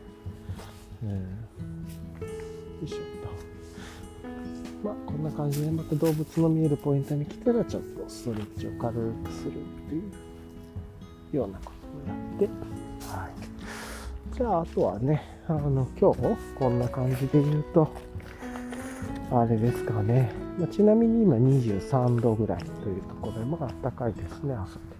[1.02, 1.11] うん。
[1.12, 1.16] よ
[2.85, 3.28] いしょっと。
[4.85, 9.54] まあ、こんな感じで、また動物の見えるポイントに来たら、ちょっとストレッチを軽くするっ
[9.88, 9.98] てい
[11.33, 12.44] うようなことをやって、
[13.07, 14.37] はい。
[14.37, 17.90] じゃあ、あとはね、あの、今日、こんな感じで言うと、
[19.30, 20.32] あれですかね。
[20.58, 24.98] まあ、ちなみに今23度ぐらいというところで、まあ暖かいですね、朝で。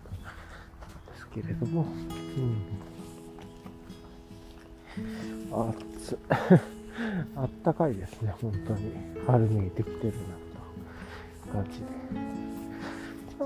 [1.13, 1.87] ですけれども、
[2.37, 2.41] う
[5.61, 5.71] ん。
[5.71, 6.19] 暑
[7.37, 8.93] あったかいですね、本当に。
[9.27, 10.19] 春めいてきてるな
[11.53, 11.87] と感じで。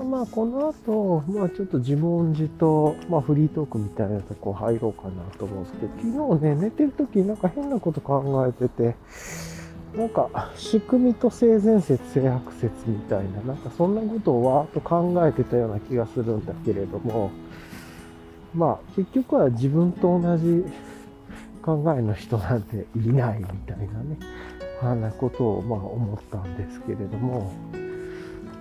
[0.03, 5.91] まあ、この後、まあ、ちょっと自問自答、まあ、フリートークみたいなとこ入ろうかなと思うんですけど、
[6.31, 8.95] 昨日ね、寝てる時なんか変なこと考えてて、
[9.95, 17.29] なんか、仕組みと性善説、性悪説みたいな、なんかそんなことをわーっと考えてたような気がするんだけれども、
[18.55, 20.65] まあ、結局は自分と同じ
[21.61, 24.17] 考えの人なんていないみたいなね、
[24.81, 27.53] あんなことをまあ思ったんですけれども、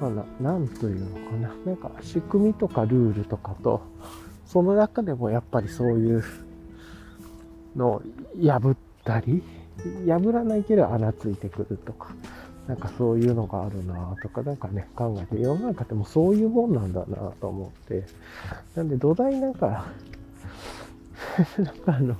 [0.01, 3.81] まあ、なんというのかな、なんか仕組みとかルールとかと、
[4.45, 6.25] その中でもやっぱりそういう
[7.75, 8.03] のを
[8.39, 9.43] 破ったり、
[10.07, 12.15] 破らないけど穴ついてくるとか、
[12.69, 18.05] なんかそういうのがあるなとか、なんかね、考えて、世の中でもうそういうもんなんだなと思って、
[18.75, 19.87] なんで土台なんか、
[21.59, 22.17] なんかあの、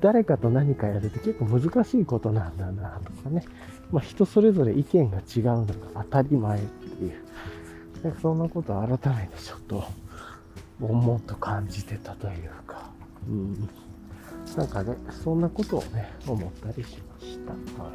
[0.00, 3.44] 誰かと何かやるって結構難しいことなんだなとかね、
[3.90, 7.12] まあ人それぞれ意見が違うのが当たり前っていう、
[8.02, 9.84] なんかそんなことを改めてちょっと、
[10.80, 12.90] 思うと感じてたというか、
[13.28, 13.68] うん。
[14.56, 17.52] なんかね、そんなことをね、思ったりしました。
[17.82, 17.94] はい。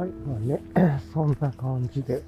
[0.00, 0.10] はい。
[0.10, 0.62] まあね、
[1.12, 2.22] そんな感じで。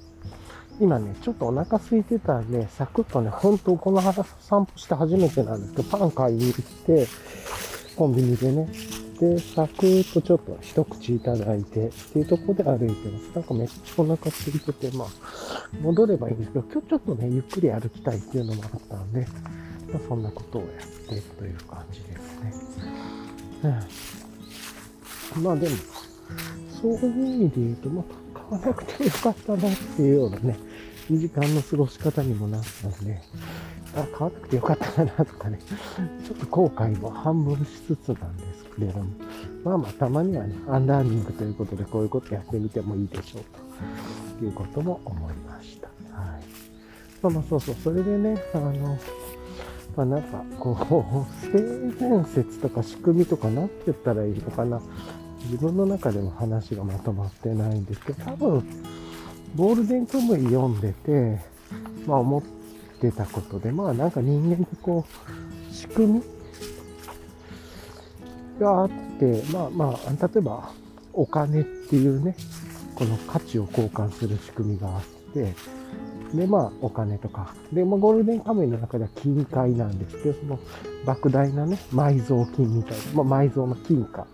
[0.79, 7.07] 今ね、ちょっとお腹空いてたんで、サクッとね、本当この肌散歩して初めてなんですけど、パン買いに行って、
[7.95, 8.67] コンビニでね、
[9.19, 13.31] で、サクッとちょっと一口いただいて、っていうとこで歩いてます。
[13.35, 15.07] なんかめっちゃお腹空いてて、まあ、
[15.79, 19.27] 戻ればいいんですけど、今日ちょっとね、ゆっくり歩きたいっていうのもあったんで、
[19.93, 20.69] まあ、そんなことをやっ
[21.07, 22.53] ていくという感じですね。
[25.35, 25.75] うん、まあでも、
[26.81, 30.57] そういう意味で言うと、まあ、買わなくてよかったなっていうようなね、
[31.09, 33.21] 時間の過ごし方にもなったんで、
[33.95, 35.59] あ、買わなくてよかったなとかね、
[36.25, 39.05] ちょっと後悔も半分しつつなんですけれども、
[39.63, 43.43] まあまあたまにはね、アンダーニングということでこういうことやってみてもいいでしょう
[44.39, 45.87] ということも思いました。
[46.17, 46.43] はい。
[47.21, 48.97] まあまあそうそう、それでね、あの、
[49.95, 54.81] まあなんか、こう、 性善説とか仕組みとか何て言ったらいいのかな。
[55.45, 58.63] 自分の中でも話がまとまってないんですけど、多分、
[59.55, 61.39] ゴールデンカムイ読んでて、
[62.07, 62.43] まあ思っ
[62.99, 66.23] てたことで、まあなんか人間ってこう、仕組み
[68.59, 68.89] があっ
[69.19, 70.71] て、まあまあ、例えば
[71.11, 72.35] お金っていうね、
[72.95, 75.53] この価値を交換する仕組みがあって、
[76.33, 77.53] で、まあ、お金とか。
[77.71, 80.59] で、まあ、ゴールデンカムイの中では金塊なんですけど、その、
[81.05, 84.25] 莫大なね、埋蔵金みたいな、まあ、埋蔵の金貨、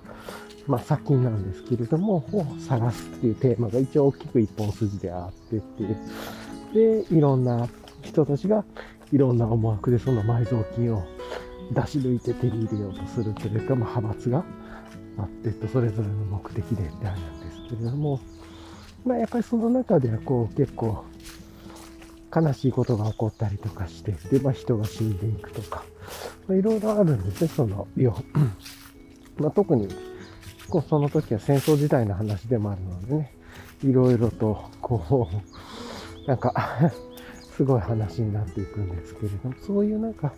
[0.68, 7.06] まあ、砂金なんですけれども、を探すっていうテーマが一応大きく一本筋であってっていう。
[7.08, 7.68] で、いろんな
[8.02, 8.64] 人たちが、
[9.12, 11.04] いろんな思惑でその埋蔵金を
[11.74, 14.46] 出し抜いて手に入れようとするというか、まあ、派閥が
[15.18, 18.20] あってと、それぞれの目的でってあるんですけれども、
[19.06, 21.04] まあ、やっぱりその中ではこう結構
[22.34, 25.84] 悲しいことが起こったりとかして、で、まあ、人が死んでいくとか、
[26.48, 28.16] まあ、いろいろあるんですね、その、よ。
[29.38, 29.88] まあ、特に、
[30.70, 33.34] こうその時は戦争時代の話でもあるのでね、
[33.84, 35.30] いろいろと、こ
[36.26, 36.92] う、なんか
[37.56, 40.34] すごい話になっていくんですけれども、そういうなんか、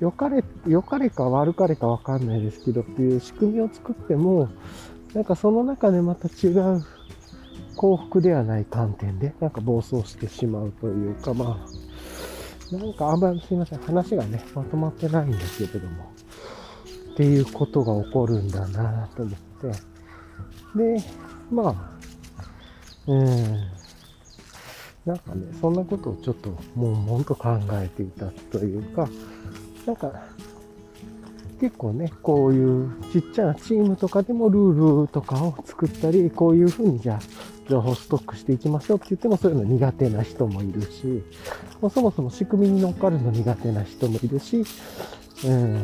[0.00, 4.48] 良かれ、良かれか悪かれかわかんないですけどっていう仕組みを作っても、
[5.14, 6.84] なんかその中でまた違う
[7.78, 11.64] 幸福ではない観点で、なんか暴走してしまうというか、ま
[12.72, 16.12] あ、なんかあんまりすいません、話がね、まとまってないんですけれども、
[17.12, 21.04] っていうことが起こるんだなと思って、で、
[21.52, 23.24] まあ、うん、
[25.06, 29.08] なんかね、そんなことをちょっと、もうもんと考えていたというか、
[29.86, 30.12] なんか、
[31.60, 41.22] 結構ね、こういうちっちゃなチームとかでもルールとかを作ったり、こういうふうにじゃあ、情報ストックしていきましょうって言ってもそういうの苦手な人もいるし、
[41.80, 44.64] もそもそも仕組みに乗っかるの苦手な人もいるし、
[45.44, 45.74] うん。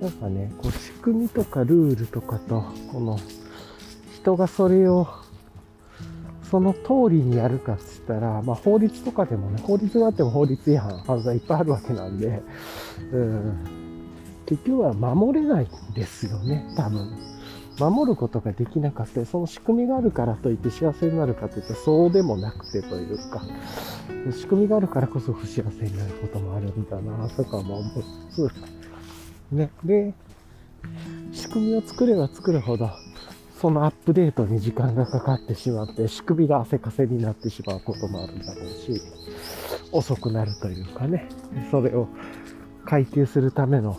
[0.00, 3.18] なんかね、こう仕組みとかルールとかと、この
[4.14, 5.08] 人がそれを
[6.50, 12.42] その通りにやるかっつったら、まあ法律とかでもね、法律があっても法律違反、犯罪いっぱいあるわけなんで、
[13.12, 13.54] うん、
[14.46, 17.08] 結局は守れないんですよね、多分。
[17.80, 23.42] 守ることができなかった、その仕組みがあるからといって幸せになるかといったらそうでもなくてというか、
[24.32, 28.50] 仕組みがあるからこそ不幸せになることもあるんだな、とかも思いつつ、
[29.52, 30.12] ね、で、
[31.32, 32.90] 仕組みを作れば作るほど、
[33.60, 39.00] そのアップデートに時間がかかってしまって、仕組みが汗かせになってしまうこともあるんだろうし、
[39.92, 41.28] 遅くなるというかね、
[41.70, 42.08] それを
[42.84, 43.96] 改定するための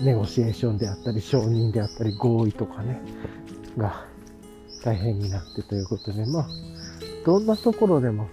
[0.00, 3.00] ネゴシエーションであったり、承認であったり、合意とかね、
[3.76, 4.04] が
[4.84, 6.48] 大変になってということで、まあ、
[7.24, 8.28] どんなところでも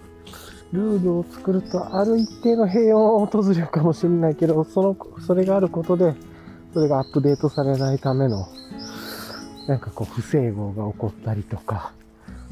[0.71, 6.13] ルールを作るとある一定の平穏を訪れるかもしれないけど、その、それがあることで、
[6.73, 8.47] それがアップデートされないための
[9.67, 11.93] なんかこう不整合が起こったりとか、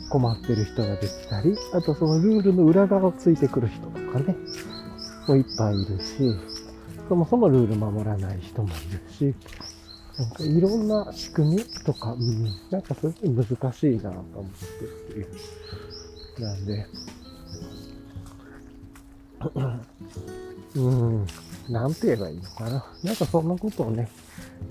[0.10, 4.36] 困ってる人ができたり、あとそのルールの裏側をついてくる人とかね、
[5.28, 6.36] もういっぱいいるし、
[7.08, 9.36] そもそもルール守らない人もいるし、
[10.18, 15.28] なんかいろんな仕組みとか、うん、なんかそういうに難しいなと思ってっていう。
[16.42, 16.86] なんで、
[20.76, 21.28] うん、
[21.70, 22.86] なんて言えばいいのかな。
[23.04, 24.10] なんかそんなことをね、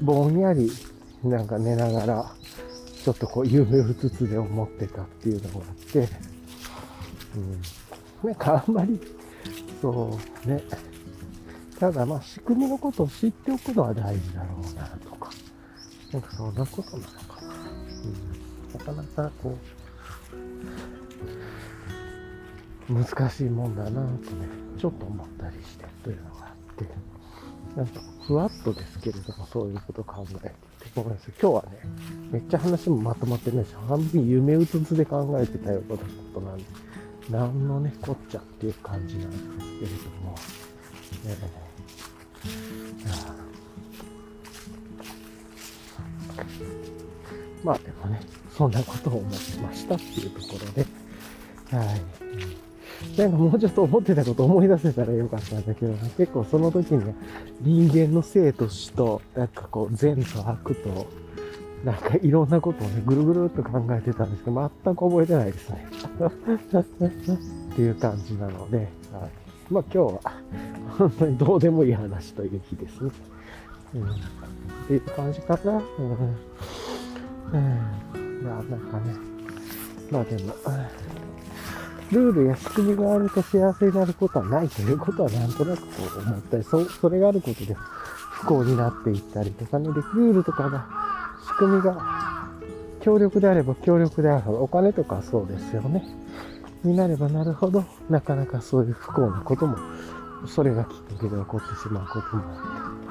[0.01, 0.71] ぼんやり
[1.25, 2.33] なんか寝ながら、
[3.05, 6.09] ちょっとこう夢うつつで思ってたっていうのがあって、
[7.37, 8.29] うん。
[8.29, 9.01] なんかあんまり、
[9.81, 10.63] そうね。
[11.79, 15.31] ただまあ仕組みのことを知っておくのは大事だろうなとか、
[16.13, 17.49] なんかそんなことなのかな。
[17.49, 18.79] うん。
[18.79, 19.59] なかなかこ
[22.89, 24.49] う、難しいもんだなとね、
[24.79, 26.89] ちょっと思ったりしてというのがあって、
[27.77, 30.55] なんかふわっとですけれども、そういうこと考えて
[30.95, 31.35] ごめんなさい。
[31.41, 31.69] 今日はね、
[32.31, 36.65] めっちゃ話もまとまってないし、半分夢うつつで考えてたようなことなんで、
[37.31, 39.43] なんのね、こっちゃっていう感じなんです
[39.81, 40.35] けれども、
[41.25, 41.66] ね
[47.65, 48.21] まあでもね、
[48.57, 50.87] そんなことを思ってましたっていうところで、
[51.77, 52.01] はい。
[53.19, 57.13] なんかもうちょっと思ってたこと思い出せたらよかったんだけど、ね結構その時に
[57.61, 61.07] 人間の生と死と、なんかこう善と悪と、
[61.85, 65.87] なんかいろんなことをね、ぐるぐるっと考えてたんですけど、全く覚えてないですね。
[67.73, 68.89] っていう感じなので、はい。
[69.71, 70.21] まあ今日は、
[70.99, 73.11] 本当にどうでもいい話という日ですね。
[73.95, 74.11] うん。
[74.11, 74.15] っ
[74.87, 75.73] ていう感じかな。
[75.73, 75.81] うん。
[77.53, 78.43] うん。
[78.45, 79.15] まあなんかね、
[80.11, 80.55] まあでも、
[82.13, 90.87] ルールや仕組みがあると幸せになることはないということはなんとなくこう思ったり、そ、それがあることで不幸になっていったりとかね、で、ルールとかが、
[91.45, 92.51] 仕組みが
[93.01, 96.07] 強力であれば強力であるほど、お金とかそうですよね。
[96.85, 99.77] になればなるほど、なかなかそういう不幸なことも、
[100.47, 103.07] それがきっかけで起こってしまうこともあって。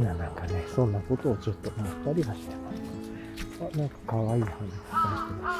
[0.00, 2.80] なんかね、そんなことをちょっと思ったりはしてます。
[3.74, 4.72] あ、なんか可愛い花が咲いて
[5.42, 5.52] ま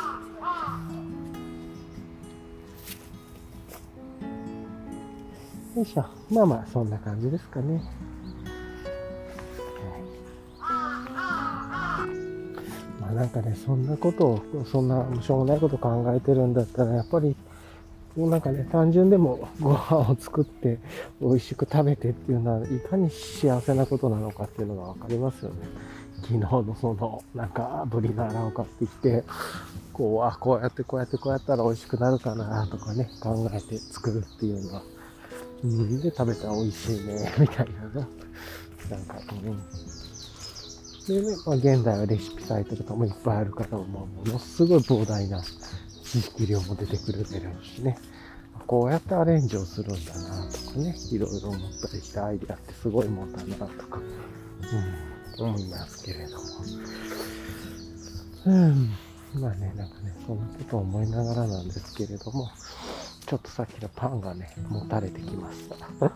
[5.74, 5.78] す。
[5.78, 6.04] よいしょ。
[6.30, 7.82] まあまあ、そんな感じですかね。
[13.20, 17.36] なんかね、そんなことを、そんなしょうもないこと考えてるんだったら、やっぱり、
[18.16, 20.78] もうなんかね、単純でもご飯を作って
[21.20, 25.56] 美味しく食べてっていうのは、いかに幸せなことなのかっていうのがわかりますよね。
[26.22, 29.22] 昨日のその、なんか、ブリの穴を買ってきて、
[29.92, 34.82] こう、あ、こうやってこうやってこうやったら美味しくなるかなとかね、考えて作るっていうのは、
[35.62, 38.06] うん、で食べたら美味しいね、みたいなの。
[38.90, 39.99] なんか、うん。
[41.10, 43.84] でね、まあ、現代はレシピサイトとかもいっぱいあるから、も
[44.24, 45.42] うものすごい膨大な
[46.04, 47.98] 知識量も出てくるだろうしね。
[48.66, 53.98] こうやってアレンジをするんだなとかね、いろいろ思ったりしてアイデアってすごいもんだなとか、
[55.38, 56.42] うん、思いますけれども。
[58.46, 58.90] うん。
[59.34, 62.48] まあね、なんかね、そんなことを思いながらなんですけれども、
[63.26, 66.12] ちょっとさっきのパンがね、もたれてきました。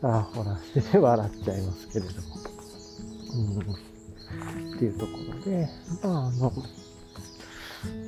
[0.18, 0.58] あ、ほら、
[1.00, 2.55] 笑っちゃいますけれども。
[3.36, 4.76] うん。
[4.76, 5.68] っていうところで、
[6.02, 6.52] まあ、あの、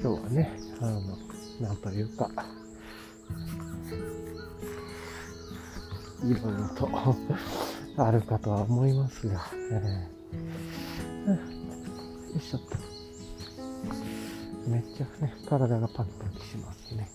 [0.01, 1.01] 今日はね、あの、
[1.61, 2.31] なんというか、
[6.25, 6.89] いろいろと
[8.05, 11.39] あるかとは思いますが、えー、よ
[12.37, 12.77] いしょっと。
[14.69, 17.09] めっちゃね、体がパキパキしますね。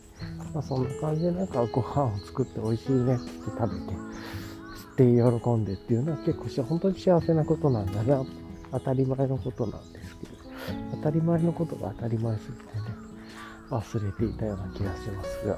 [0.54, 3.94] まあそんな感じでなんかご飯を作って美味しいねって食べて、
[4.94, 8.24] って喜んでっていうのは結構本当に幸せなことなんだな、
[8.72, 10.34] 当たり前のことなんですけど、
[10.92, 12.82] 当たり前のことが当たり前すぎてね、
[13.70, 15.58] 忘れていたような気がしますが、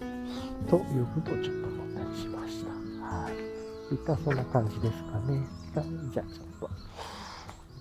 [0.00, 2.70] うん、ということをちょっと思ったりしました。
[3.04, 3.32] はい。
[3.94, 5.44] 一旦そんな感じですかね。
[6.12, 6.70] じゃあちょっと、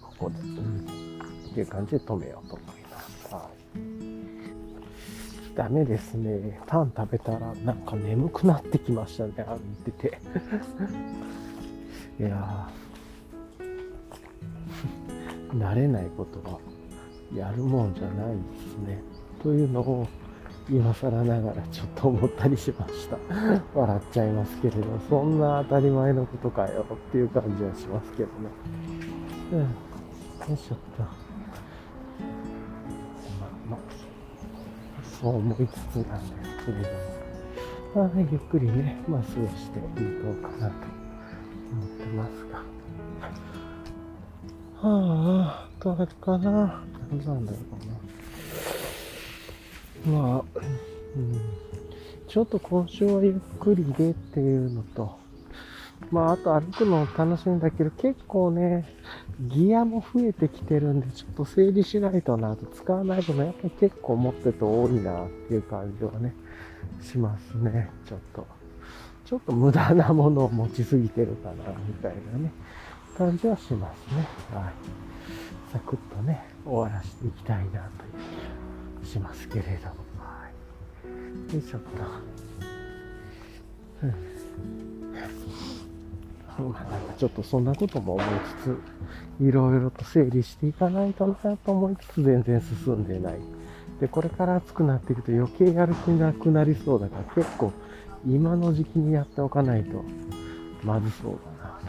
[0.02, 0.88] ここで、うん、
[1.52, 2.79] っていう感じで止めようと思います。
[5.60, 6.62] ダメですね。
[6.68, 9.34] パン食べたらなんか眠くなってきましたね。
[9.46, 9.58] 歩
[9.90, 10.18] いてて。
[12.18, 12.70] いや
[15.52, 16.60] 慣れないことは
[17.36, 19.04] やるもんじゃないですね。
[19.44, 20.08] というのを
[20.70, 23.18] 今更ながらちょっと思ったりしました。
[23.78, 28.34] 笑っちゃいますけれど、そんな当たり前のことかよっていう感じはしますけどね。
[29.52, 29.60] うん。
[29.60, 29.66] よ
[30.54, 31.04] いしょっと。
[31.04, 31.10] ま
[33.72, 33.78] ま、
[35.20, 36.90] そう思いつつなんですけれど
[38.04, 40.74] も、まあ、ゆっくりね、まあ過ごしていこうかなと
[41.72, 42.60] 思ってますが。
[44.82, 46.84] はあ、どうかな。
[47.10, 47.58] 何なんだろ
[50.08, 50.20] うな。
[50.20, 50.44] まあ、
[51.18, 51.42] うん、
[52.28, 55.18] ちょっと今週はゆっくりでっていうのと、
[56.12, 58.86] まあ、あと歩くの楽しいんだけど、結構ね、
[59.40, 66.34] ギアも増えてきてるんで、ちょっと整理しないとなと、使わないとやっぱり結構持ってると多いなっていう感じはね、
[67.02, 68.46] しますね、ちょっと。
[69.26, 72.52] ちょっと無駄なものを持ちすぎてるかな、みたいなね、
[73.18, 74.28] 感じはしますね。
[74.54, 74.74] はい。
[75.72, 77.82] サクッとね、終わらせていきたいなという
[79.04, 79.96] 気がしますけれども。
[80.18, 80.50] は
[81.50, 81.54] い。
[81.54, 81.88] よいしょっと。
[84.04, 84.14] うん。
[86.64, 88.26] まあ、なんかちょっとそんなことも思い
[88.64, 88.78] つつ、
[89.44, 93.40] いろいろと整理していかないとなと思いつつ全然進んでない。
[94.00, 97.72] で、これから暑くなっていくと余計やる気なくなりそうだから結構
[98.28, 100.04] 今の時期にやっておかないと
[100.84, 101.88] まずそうだなと、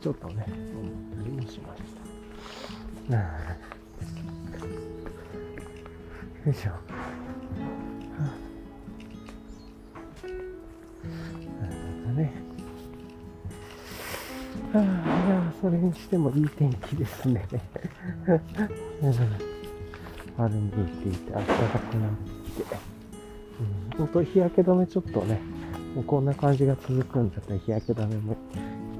[0.00, 0.48] ちょっとね、思っ
[1.18, 1.82] たりもしまし
[3.10, 3.16] た。
[3.16, 3.22] よ
[6.52, 6.70] いしょ。
[12.14, 12.49] ね。
[14.72, 14.84] はあ、
[15.26, 17.44] いや、それにしてもいい天気ですね。
[20.36, 22.76] 丸見えていて暖かくなってきて。
[23.60, 23.62] う
[23.94, 25.40] ん、本当日焼け止めちょっとね、
[25.94, 28.36] もうこんな感じが続くんだったら日焼け止めも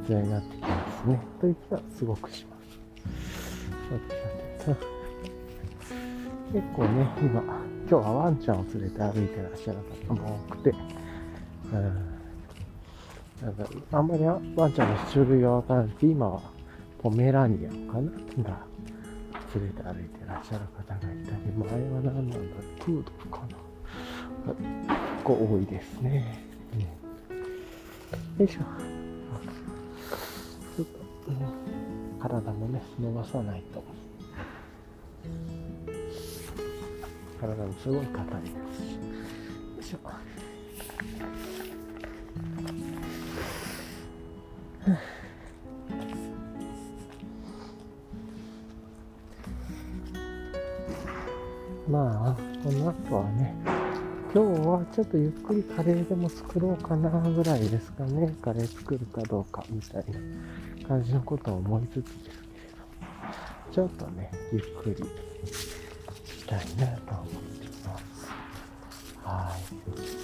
[0.02, 0.68] 必要になってきま
[1.02, 1.20] すね。
[1.40, 2.60] という気はすごくします。
[6.52, 10.74] 結構ね、今、今日はワンちゃんを連れて歩いてらっしゃる方も多くて、
[11.72, 12.09] うん、
[13.42, 14.34] なんかあんまりワ
[14.68, 16.40] ンちゃんの種類はわからなくて、今は
[16.98, 18.10] ポメラニアンかな？
[18.44, 18.66] が
[19.54, 22.46] 連れて歩いてらっしゃる方がいたり、前は何なんだろう、
[22.78, 23.42] プードか
[24.46, 24.54] な？
[24.54, 26.38] 結構多いですね。
[28.38, 28.60] よいしょ。
[30.76, 31.34] ちょっと、うん
[32.20, 33.82] 体もね伸ばさないと
[37.40, 39.00] 体もすごい硬いですしよ
[39.80, 39.98] いしょ
[51.90, 53.54] まあこの後はね
[54.32, 60.04] 今日はちょっとゆっくりカレーでも作ろうかなぐらいですかねカレー作るかどうかみたい
[60.80, 62.32] な感じのことを思いつつですけれ
[63.72, 64.96] ど、ちょっとね、ゆっくり
[65.52, 68.30] したいなと思っています。
[69.24, 69.56] は
[70.16, 70.19] い。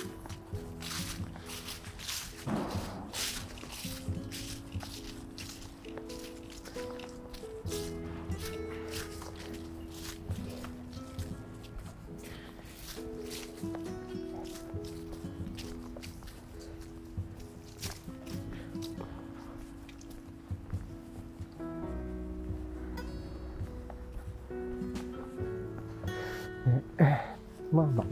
[27.76, 28.06] まあまあ、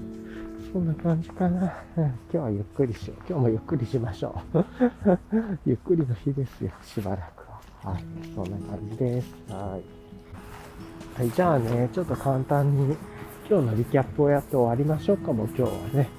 [0.70, 1.72] そんな感じかな。
[1.96, 3.22] 今日はゆっくりしよう。
[3.26, 4.64] 今日もゆっくりしましょう。
[5.64, 7.48] ゆっくりの日ですよ、しばらく
[7.86, 7.92] は。
[7.92, 8.04] はい。
[8.34, 9.34] そんな感じです。
[9.48, 9.78] は
[11.16, 11.18] い。
[11.18, 12.94] はい、じゃあね、ちょっと簡単に
[13.48, 16.10] 今日のリキャップをやって終わりましょうか、もう今日はね。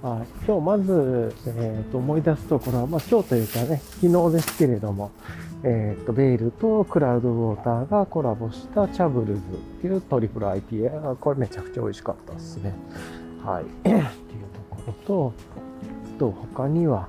[0.00, 5.10] はい、今日まず、えー、と思い出すところは、まあ、今日というかね、昨日ですけれども、
[5.64, 9.42] えー、とベールとクラウドウォーターがコラボしたチャブルズっ
[9.80, 12.74] ていうトリプル IPA がこれめちゃくちゃ美味しかったですね。
[13.44, 13.64] はい。
[13.64, 15.32] っていうところと、
[16.18, 17.08] と他には、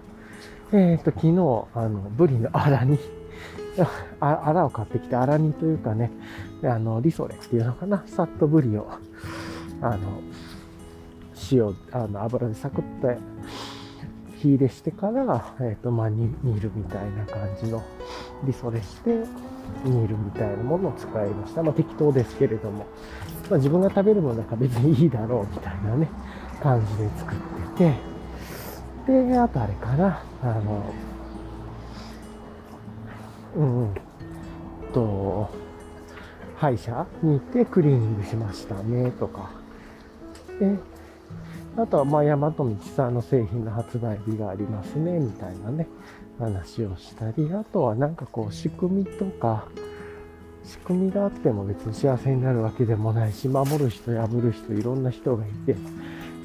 [0.71, 1.31] えっ、と昨日
[1.75, 2.97] あのブリのアラ煮
[4.19, 6.11] あアラを買ってきてアラ煮というかね、
[6.63, 8.87] あのリソレっていうのかな、さっとブリを
[9.81, 9.97] あの
[11.51, 13.21] 塩あの油でサクッと
[14.39, 16.29] 火入れしてから、えっ、と、まあ、煮
[16.59, 17.83] るみたいな感じの、
[18.43, 19.23] リソレして、
[19.83, 21.63] 煮るみたいなものを使いました。
[21.63, 22.85] まあ、適当ですけれども、
[23.49, 26.07] まあ、自分が食べるものなんか別にいいだろうみたいなね、
[26.61, 27.37] 感じで作っ
[27.77, 27.93] て
[29.05, 30.83] て、で、あとあれかな、あの、
[33.55, 33.93] うん、うん。
[34.93, 35.49] と、
[36.55, 39.49] 歯医者に行ってクリーニングしましたね、とか。
[40.59, 40.75] で、
[41.77, 45.87] あとは、まあ、大和道さんの製品の発売日がありますね、みたいなね、
[46.39, 49.67] 話をしたり、あとはなんかこう、仕組みとか、
[50.63, 55.75] 仕組みがあっても別に幸せになるわけでもないし、守る人、破る人、いろんな人がいて、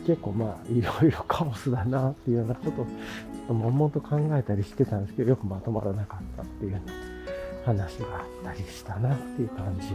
[0.07, 2.93] 結構まあ、いろいろカオスだなっていうようなことを、ちょ
[3.45, 6.81] っと悶々と考えたりしてたんですけど、よくまとまらなかったっていう
[7.65, 9.89] 話があったりしたなっていう感じ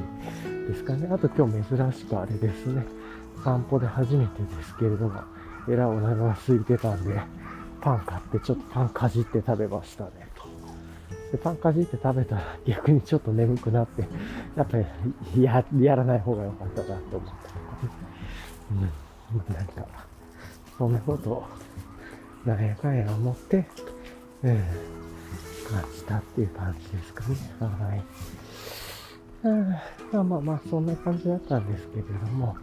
[0.68, 1.08] ですかね。
[1.12, 2.84] あと今日珍しくあれですね。
[3.43, 5.22] 散歩で初めてですけれども、
[5.70, 7.20] えらいお腹が空いてたんで、
[7.82, 10.43] パン買ってちょっとパンかじって食べましたね、と。
[11.32, 14.07] でパンかじって食べたら逆にちょっと眠くなって、
[14.55, 17.91] やっぱりややらない方が良かったなって思ったとかね。
[18.71, 19.55] うん。
[19.55, 19.86] なんか、
[20.77, 21.43] そんなことを、
[22.45, 23.67] なんやかんや思って、
[24.43, 24.63] うん、
[25.69, 27.36] 感じたっていう感じですかね。
[27.59, 28.03] はい。
[29.41, 32.57] うんまあまあまあ、そんな感じだったんですけれども、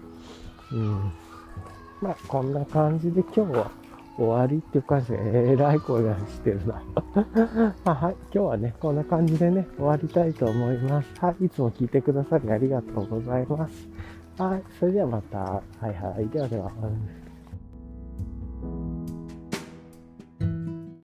[0.73, 1.13] うん。
[2.03, 3.71] まあ、こんな感じで今日は
[4.19, 6.83] 終わりっていう感じで、えらい声がしてるな。
[7.95, 8.17] はい。
[8.33, 11.09] 今日はね、こんな感じでね、終わりたいと思います。
[11.21, 11.45] はい。
[11.45, 13.89] いつも聞いてくださりありがとうございます。
[14.39, 14.63] はい。
[14.79, 15.39] それではまた。
[15.39, 16.29] はいはい。
[16.29, 16.71] ではでは。